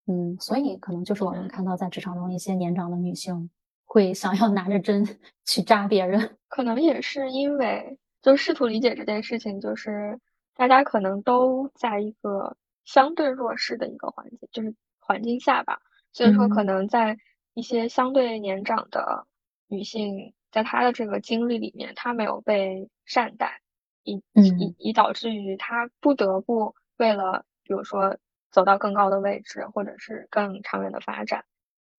[0.06, 3.50] 嗯，所以可能就是我们看到在职场中一些年长的女性
[3.84, 5.04] 会想要拿着针
[5.44, 7.98] 去扎别人，可能也是因为。
[8.22, 10.18] 就试图理解这件事情，就是
[10.56, 15.78] 大家可能都在一个相对弱势的一个环境，就是环境下吧。
[16.12, 17.16] 所以说，可能在
[17.56, 19.26] 一些相对年长的
[19.66, 23.62] 女性，在她的这个经历里面，她没有被善待，
[24.04, 28.18] 以以以导致于她不得不为了，比如说
[28.50, 31.46] 走到更高的位置，或者是更长远的发展，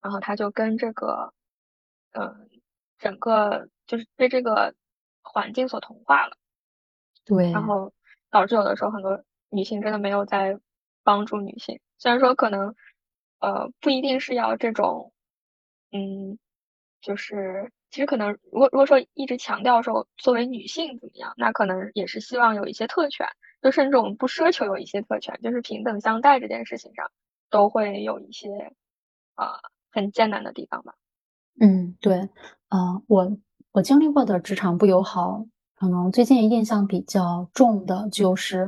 [0.01, 1.33] 然后她就跟这个，
[2.11, 2.47] 嗯，
[2.99, 4.75] 整个就是被这个。
[5.29, 6.37] 环境所同化了，
[7.25, 7.91] 对，然后
[8.29, 10.57] 导致有的时候很多女性真的没有在
[11.03, 11.81] 帮助女性。
[11.97, 12.73] 虽然说可能，
[13.39, 15.11] 呃，不一定是要这种，
[15.91, 16.37] 嗯，
[17.01, 23.27] 就是其实可能，如果如果说一直强调说作为女性怎么样，那可能也是希望有一些特权，
[23.61, 27.11] 就甚至我们不奢求有一些特权，就是平等相待这件事情上
[27.49, 28.49] 都会有一些，
[29.35, 29.45] 呃，
[29.91, 30.95] 很艰难的地方吧。
[31.59, 32.29] 嗯，对，
[32.69, 33.37] 啊，我。
[33.73, 38.67] 我经历过的职场不友好，可能最近印象比较重的就是，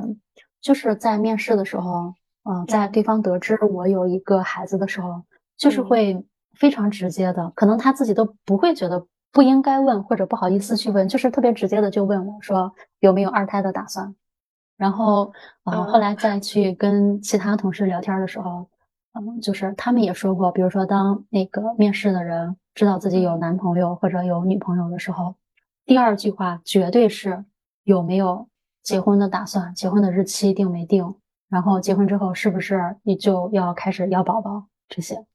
[0.60, 2.14] 就是在面试的时候，
[2.44, 5.24] 嗯，在对方得知我有一个孩子的时候，
[5.56, 6.24] 就是会
[6.56, 14.14] 非常直接的，可能他自己都不会觉得不应该问或者不好意思去问，就是特别直接的就问我说有没有二胎的打算。
[14.76, 15.32] 然后，
[15.64, 18.68] 嗯，后来再去跟其他同事聊天的时候，
[19.12, 22.56] 嗯，就是他们也说过，比如说当那个面试的人。
[22.72, 25.34] 知道自己有男朋友或者有女朋友的时候，
[25.84, 27.44] 第二句话绝对是
[27.82, 28.48] 有没有
[28.80, 31.14] 结婚的打算，结婚的日期定没定，
[31.48, 35.26] 然后结婚之后是不是你就要开始要宝宝这些。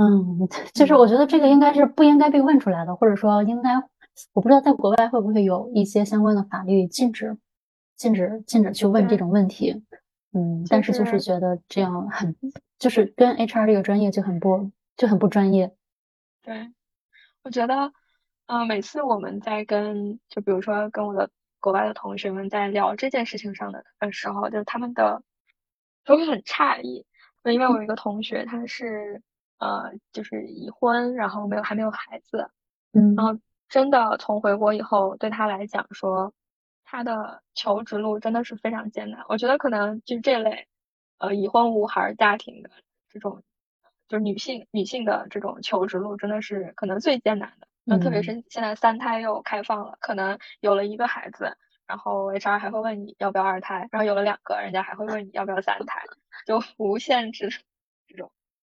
[0.00, 3.74] 嗯， 就是我觉得这个应该是不应该被问出来的，或者说应该，
[4.32, 7.36] 我不知道在国外会不会有一些相关的法律禁止
[7.96, 9.84] 禁止禁止去问这种问题。
[10.32, 12.34] 嗯，但是就是觉得这样很，
[12.78, 15.74] 就是跟 HR 这个专业就很不就很不专业。
[16.40, 16.72] 对，
[17.42, 17.92] 我觉得，
[18.46, 21.28] 嗯，每次我们在跟，就比如说跟我的
[21.58, 25.22] 国外的同学们在聊这件事情上的的时候，就是他们的
[26.04, 27.04] 都会很诧异，
[27.44, 29.20] 因为我有一个同学，他是
[29.60, 32.50] 呃，就是已婚，然后没有还没有孩子，
[32.92, 33.38] 嗯，然后
[33.68, 36.34] 真的从回国以后，对他来讲说，
[36.82, 39.24] 他的求职路真的是非常艰难。
[39.28, 40.66] 我觉得可能就是这类，
[41.18, 42.70] 呃，已婚无孩家庭的
[43.08, 43.44] 这种。
[44.08, 51.56] 就是女性女性的这种求职路真的是可能最艰难的，那特别是现在三胎又开放了，可能有了一个孩子，
[51.86, 56.02] 然后 HR 还会问你要不要二胎，然后有了两个，人家还会问你要不要三胎，
[56.44, 57.52] 就无限制。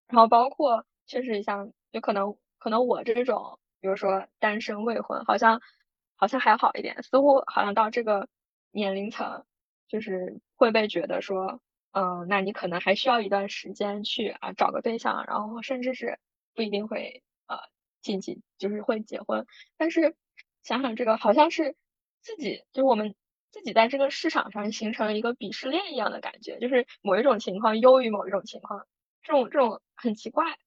[0.07, 5.61] 然后包括确实像，就可能可能我这种，比如说单身未婚，好像
[6.15, 8.27] 好像还好一点，似乎好像到这个
[8.71, 9.45] 年龄层，
[9.87, 11.61] 就是会被觉得说。
[11.93, 16.19] 嗯，那你可能还需要一段时间去啊找个对象，然后甚至是
[16.53, 17.57] 不一定会呃
[18.03, 19.47] 近期就是会结婚。
[19.77, 20.15] 但是
[20.61, 21.75] 想想这个，好像是
[22.21, 23.15] 自己就是我们
[23.51, 28.85] 自己在这个市场上形成了一个鄙视链一样的感觉，就是某一种情况优于某一种情况，
[29.27, 30.57] 这种这种很奇怪。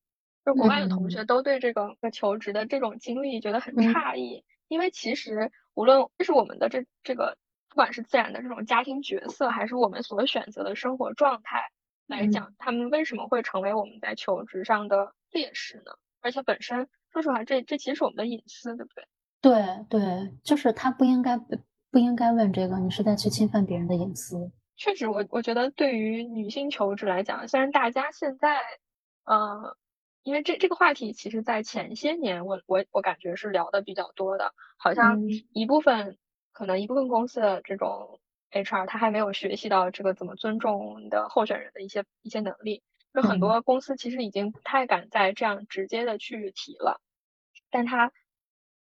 [0.44, 7.36] 就国外的同学都对这个求职的这种经历觉得很诧异，因为其实无论这是我们的这这个。
[7.72, 11.70] 不管是自然的这种家庭角色，还是我们所选择的生活状态
[12.08, 15.92] 来讲，他们为什么会成为我们在求职上的劣势呢？
[16.20, 19.06] 而且本身说实话，这这其实是我们的隐私，对不对？
[19.40, 24.50] 对对，就是他不应该不应该问这个，你是在去侵犯别人的隐私。
[24.80, 28.62] 确实，我我觉得对于女性求职来讲，虽然大家现在，
[29.24, 29.76] 呃，
[30.22, 35.20] 因为这这个话题，其实在前些年，我我我感觉是聊的比较多的，好像
[35.52, 36.16] 一部分
[36.52, 38.20] 可能一部分公司的这种
[38.52, 47.02] HR，他还没有学习到这个怎么尊重的候选人的一些一些能力，就很多公司其实已经不太敢再这样直接的去提了，
[47.70, 48.12] 但他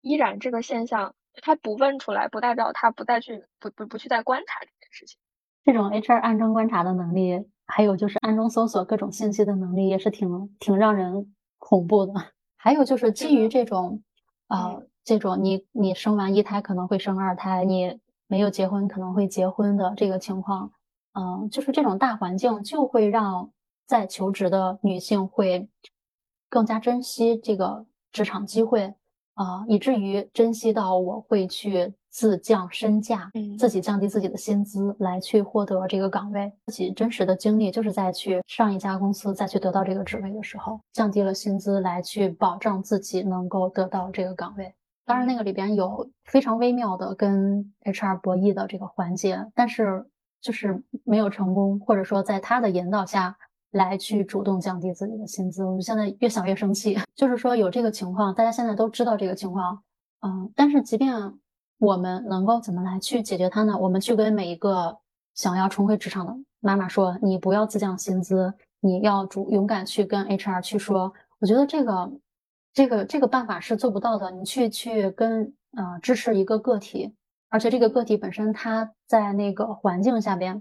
[0.00, 5.18] 依然这个现象，他不问出来，不代表他不再去不不不去再观察这件事情。
[5.68, 12.14] 这种 HR 暗中观察的能力，还有就是暗中搜索各种信息的能力，也是挺挺让人恐怖的。
[12.56, 14.02] 还有就是基于这种，
[14.48, 20.72] 呃，这种你你生完一胎可能会生二胎，你没有结婚可能会结婚的这个情况，
[21.12, 23.50] 嗯，就是这种大环境就会让
[23.86, 25.68] 在求职的女性会
[26.48, 28.94] 更加珍惜这个职场机会
[29.38, 31.94] 啊，以至于珍惜到我会去。
[32.10, 36.50] 自降身价，嗯自己降低自己的薪资来去获得这个岗位。
[36.66, 44.74] 自己真实的经历就是在去上一家公司再去得到这个职位的时候，降低了薪资来去保障自己能够得到这个岗位。
[45.04, 50.04] 当然，那个里边有非常微妙的跟 HR 博弈的这个环节，但是
[50.40, 53.36] 就是没有成功，或者说在他的引导下
[53.72, 55.64] 来去主动降低自己的薪资。
[55.64, 59.82] 我们现在越想越生气， 就是说有这个情况，大家现在都知道这个情况，
[60.20, 61.38] 嗯，但是即便。
[61.80, 63.78] 我们能够怎么来去解决它呢？
[63.78, 64.98] 我们去跟每一个
[65.36, 72.12] 想要重回职场的妈妈说：“你不要自降薪资，你要主勇敢去跟 HR 去说。”我觉得这个
[72.74, 74.28] 这个这个办法是做不到的。
[74.32, 77.14] 你去去跟呃支持一个个体，
[77.48, 80.60] 而且这个个体本身他在那个环境下边，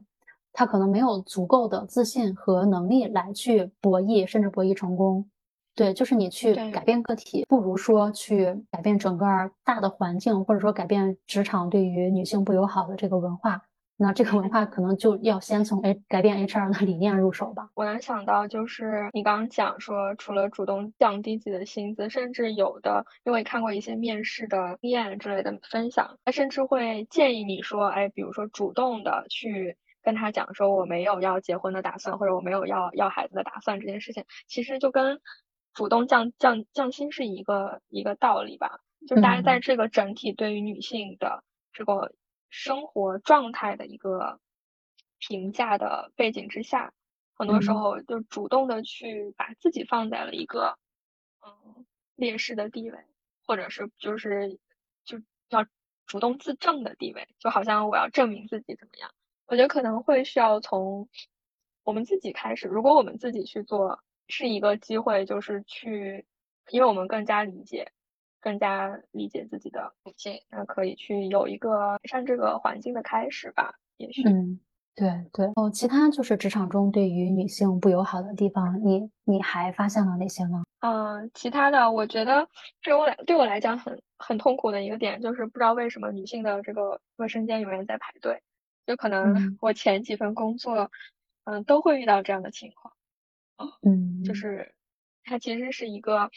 [0.57, 5.29] 他可能没有足够的自信和能力来去博弈，甚至博弈成功。
[5.75, 9.27] 对，就是你去改变个体，不如说去改变整个
[9.63, 13.61] 大的环境，或者说改变职场对于女性不友好的这个文化。
[13.99, 17.69] 那这个文化可能就要先从 A 改变 HR 的理念入手吧。
[17.75, 29.77] 我能想到就是你刚刚讲说，除了主动降低自己的薪资，甚至有的，因为看过一些面试的经验之类的分享，他甚至会建议你说，哎，比如说主动的去
[30.07, 35.19] 跟他讲说，我没有要结婚的打算，或者我没有要要孩子的打算，这件事情其实就跟。
[35.73, 42.15] 主动降降降薪是一个一个道理吧，就是大家在这个整体对于女性的这个
[42.49, 44.39] 生活状态的一个
[45.19, 46.93] 评价的背景之下，
[47.35, 50.79] 很多时候就主动的去把自己放在了一个
[51.45, 51.85] 嗯
[52.15, 52.97] 劣势的地位，
[53.45, 54.57] 或者是就是
[55.05, 55.67] 就要
[56.07, 59.11] 主动自证的地位，就好像我要证明自己怎么样，
[59.47, 61.07] 我觉得可能会需要从
[61.83, 63.99] 我们自己开始，如果我们自己去做。
[64.29, 66.25] 是一个机会，就是去，
[66.71, 67.93] 因为我们更加理解，
[68.41, 74.27] 更加理解自己的母亲，那可以去有一个改善这个环境的开始吧，也许。
[74.27, 74.59] 嗯，
[74.93, 75.45] 对对。
[75.55, 80.61] 哦，其他就是职场中对于女性不友好的地方，你你还发现了哪些呢？
[80.81, 82.49] 嗯，其他的，我觉得
[82.81, 88.41] 对我来对我来讲很很痛苦的一个点，就是不知道为什么女性的这个卫生间永远在排队，
[88.87, 90.89] 就可能我前几份工作，
[91.43, 92.93] 嗯，都会遇到这样的情况。
[93.81, 94.73] 嗯，就是
[95.23, 96.29] 它其实是一个，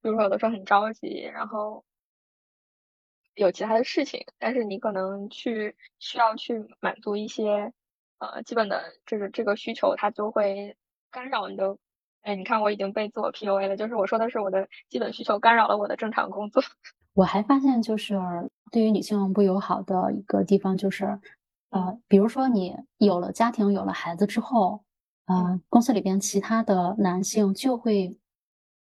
[0.00, 1.84] 比如说有的时候很着急，然后
[3.34, 7.72] 有其他的事情，但是你可能去需要去满足一些
[8.18, 10.76] 呃基本的这个这个需求，它就会
[11.10, 11.76] 干扰你的。
[12.22, 16.62] 哎，你看我已经被自我 PUA 了，就是我说的是我的基本需求干扰了我的正常工作。
[17.14, 18.18] 我还发现就是
[18.70, 21.18] 对于女性不友好的一个地方就是，
[21.70, 24.84] 呃，比如说你有了家庭有了孩子之后。
[25.30, 28.18] 呃，公司里边其他的男性就会，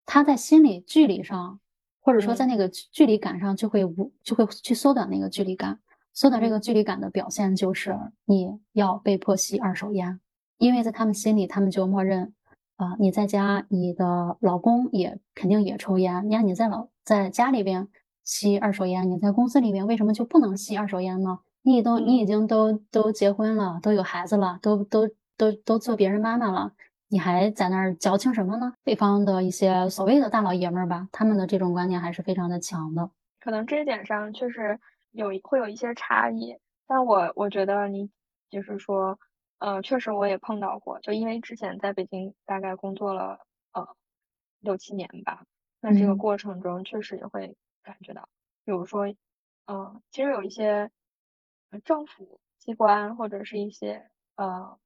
[0.08, 1.60] 他在心理距离上，
[2.00, 5.80] 或者说在那个距离感上，就会无就会去缩短那个距离感。
[6.16, 10.20] 缩短这个距离感的表现就是你要被迫吸二手烟，
[10.58, 12.34] 因为在他们心里，他们就默认
[12.78, 16.28] 啊，你在家，你的老公也肯定也抽烟。
[16.28, 17.88] 你看你在老在家里边
[18.24, 21.38] 吸二手烟，你在公司里边为什么就不能吸二手烟呢？
[21.64, 25.10] 你都你已经都都结婚了，都有孩子了，都都。
[25.38, 26.72] 都都做别人妈妈了，
[27.08, 28.76] 你还在那儿矫情什么呢？
[28.84, 33.10] 北方的一些所谓的大老爷们儿吧，他们的这种观念还是非常的强的。
[33.40, 36.56] 可能这一点上确实有会有一些差异，
[36.86, 38.12] 但我我觉得你
[38.52, 39.18] 就是说，
[39.58, 43.40] 呃，确实我也碰到过，就因为之前在北京大概工作了
[43.74, 43.88] 呃
[44.60, 45.44] 六七年吧，
[45.80, 48.30] 那这个过程中确实也会感觉到，
[48.64, 49.08] 比如说，
[49.66, 50.92] 嗯，其实有一些
[51.80, 54.78] 政府机关或者是一些呃。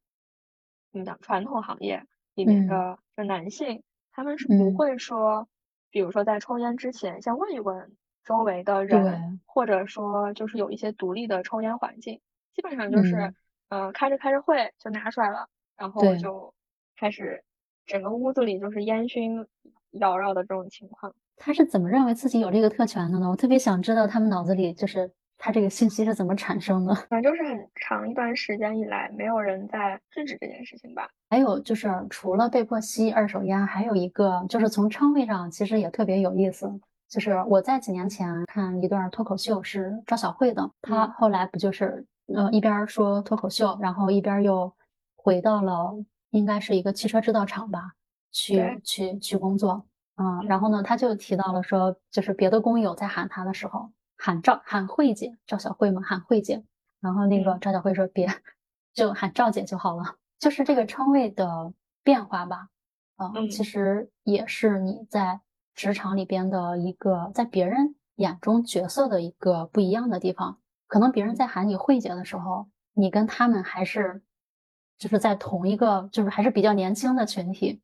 [0.92, 1.20] 怎么讲？
[1.20, 2.06] 传统行业
[2.36, 3.84] 里面的就男性，
[4.14, 5.50] 他们是不会说，
[5.90, 12.22] 比如说在抽烟之前，先问一问周围的人，或者说就是有一些独立的抽烟环境，
[12.54, 13.34] 基本上就是，
[13.68, 16.54] 呃，开着开着会就拿出来了，然后就
[16.96, 17.44] 开始
[17.86, 19.46] 整个屋子里就是烟熏
[19.92, 21.14] 缭绕的这种情况。
[21.36, 23.30] 他是怎么认为自己有这个特权的呢？
[23.30, 26.96] 我特别想知道他们脑子里就是他这个信息是怎么产生的。
[27.10, 31.10] 反正就是很长一段时间以来，没有人在制止这件事情吧。
[31.30, 36.72] 还有就是除了被迫吸二手烟，还有一个就是从称谓上其实也特别有意思。
[37.08, 44.74] 就是我在几年前看一段脱口秀，是赵小慧的，她后来不就是呃一边说脱口秀，然后一边又
[45.16, 45.94] 回到了
[46.32, 47.92] 应该是一个汽车制造厂吧，
[48.32, 49.86] 去去去工作。
[50.16, 56.64] 啊，然后呢，他就提到了说，就是别的工友在喊他的时候，喊赵喊慧姐，赵小慧嘛，喊慧姐。
[57.02, 58.28] 然后那个赵小慧说别，
[58.94, 60.16] 就喊赵姐就好了。
[60.40, 62.70] 就是这个称谓的变化吧，
[63.16, 65.40] 啊，其实也是你在
[65.74, 70.60] 职场里边的一个，在别人眼中角色的一个不一样的地方。
[70.88, 74.24] 可能别人在喊你慧姐的时候，你跟他们还是
[74.98, 77.82] 就是在同一个，就是还是比较年轻的群体。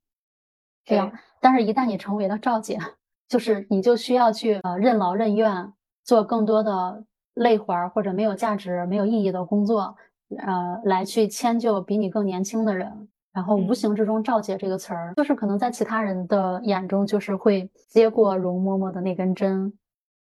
[0.83, 2.79] 这样，但是，一旦你成为了赵姐，
[3.27, 5.73] 就是你就需要去呃任劳任怨，
[6.03, 7.03] 做更多的
[7.35, 9.95] 累活儿或者没有价值、没有意义的工作，
[10.37, 13.07] 呃，来去迁就比你更年轻的人。
[13.33, 19.71] 然后，无形之中，“赵姐”这个词儿，就是可能在其他人的眼中，就是会接过容嬷嬷的那根针，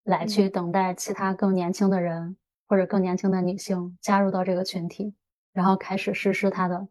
[0.03, 5.13] 来去等待其他更年轻的人或者更年轻的女性加入到这个群体，
[5.51, 6.87] 然后开始实施她的。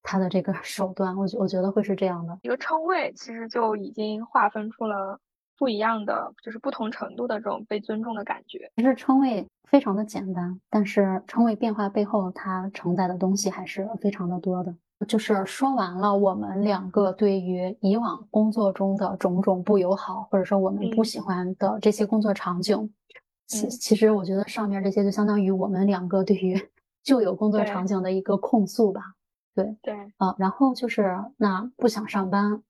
[0.00, 5.18] 他的这个手段，我觉我觉得会是这样的一个称谓，其实就已经划分出了
[5.58, 8.70] 不一样的，就是不同程度的这种被尊重的感觉。
[8.76, 14.74] 其实称谓非常的简单，但是称谓变化背后，它承载的东西还是非常的多的。
[15.06, 22.90] 就是说完了我们两个对于以往工作中的种种不友好，或者说我们不喜欢的这些工作场景，
[23.46, 26.60] 其其实我觉得上面这些就相当于我们两个对于
[27.04, 29.14] 旧有工作场景的一个控诉吧。
[29.54, 32.60] 对对啊，然后就是那不想上班，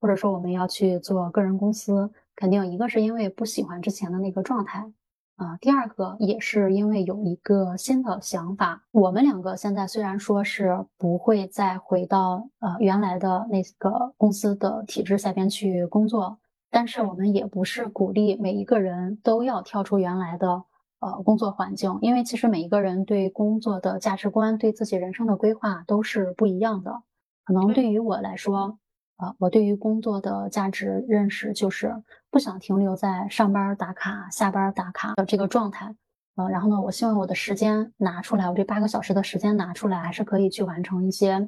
[0.00, 4.92] 或者说我们要去做个人公司，肯定一个是因为不喜欢之前的那个状态
[5.34, 8.84] 啊，第二个也是因为有一个新的想法。
[8.92, 16.38] 我们两个现在虽然说是不会再回到呃原来的那个公司的体制下边去工作，
[16.70, 20.62] 但是我们也不是鼓励每一个人都要跳出原来的。
[21.00, 27.04] 呃，工作环境，因为其实每一个人对工作的价值观、对自己人生的规划都是不一样的。
[27.44, 28.80] 可能对于我来说，
[29.18, 31.94] 啊，我对于工作的价值认识就是
[32.30, 35.94] 不想停留在上班打卡、下班打卡的这个状态。
[36.36, 41.38] 呃，然后呢，我希望我的时间拿出来，我这八个小时的时间拿出来，还是可以去完成一些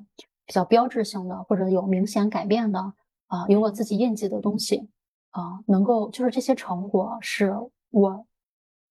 [0.44, 2.78] 比较标志性的或者有明显改变的
[3.28, 4.90] 啊，有我自己印记的东西
[5.30, 7.54] 啊，能够就是这些成果是
[7.90, 8.26] 我。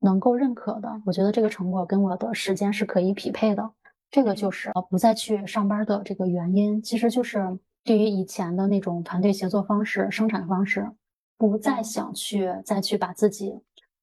[0.02, 3.70] 能够认可的，我觉得这个成果跟我的时间是可以匹配的，
[4.10, 6.82] 这个就是不再去上班的这个原因。
[6.82, 10.90] 其实就是对于以前的那种团队协作方式、生产方式，
[11.38, 13.60] 不再想去再去把自己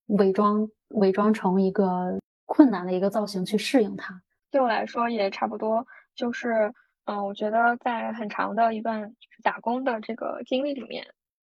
[0.06, 4.22] 伪装伪装成一个困难的一个造型去适应它。
[4.50, 6.72] 对我来说也差不多，就是
[7.04, 11.06] 嗯，我觉得在很长的一段就是打工的这个经历里面，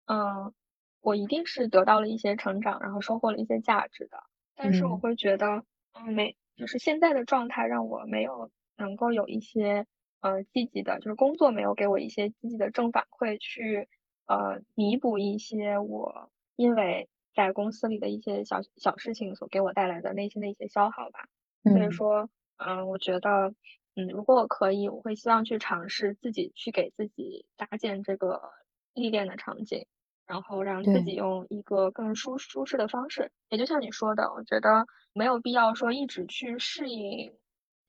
[0.06, 0.52] 嗯，
[1.00, 4.18] 我一定是得到了一些成长，然后收获了一些价值的。
[4.56, 5.62] 但是我会觉得，
[5.92, 9.86] 嗯，没，就是现在的状态让我没有能够有一些
[10.34, 13.88] 呃积极的，就是工作没有给我一些积极的正反馈，去
[14.26, 21.28] 呃弥补一些我因为在公司里的一些小小事情所给我带来的内心的一些消耗吧。
[21.72, 23.54] 所以说，嗯，我觉得，
[23.94, 28.40] 嗯，如果我可以，我会希望去尝试自己去给自己搭建这个
[28.94, 29.86] 历练的场景。
[30.26, 37.32] 然后让自己用一个更舒舒适的方式，也就像你说的，我觉得没有必要说一直去适应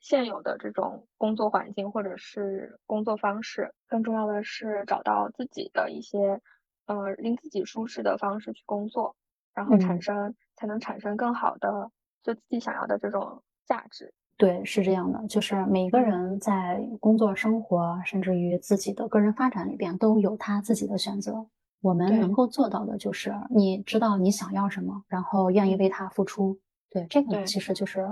[0.07, 6.39] 现有的这种工作环境或者是工作方式，更重要的是找到自己的一些，
[6.85, 9.17] 呃，令自己舒适的方式去工作，
[9.53, 11.91] 然后产生才能产生更好的
[12.23, 14.13] 就自己想要的这种价值。
[14.37, 21.45] 对，是这样的，就是每个人在工作、生活，甚至于自己的个人发展里边，都有他自己的选择。
[21.81, 26.57] 我们能够做到的就是，你知道你想要什么，然后愿意为他付出。
[26.89, 28.07] 对，这个其实就是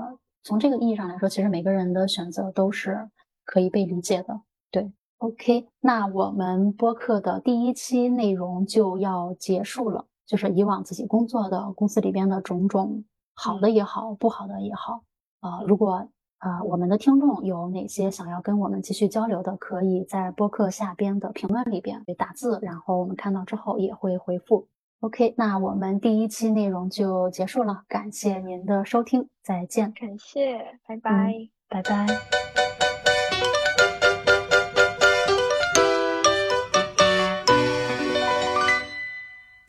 [0.45, 3.09] 从这个意义上来说，其实每个人的选择都是
[3.43, 4.39] 可以被理解的。
[4.69, 15.01] 对，OK，那我们播客的第一期内容就要结束了，就是以往自己工作的公司里边的种种，好的也好，不好的也好，
[15.41, 16.07] 啊，如果。
[16.39, 24.67] 啊，我们的听众有哪些想要跟我们继续交流的，可以在播客下边的评论里边打字，然后我们看到之后也会回复。
[25.01, 29.91] OK，那我们第一期内容就结束了，感谢您的收听，再见。
[29.93, 32.07] 感谢，拜拜，拜拜。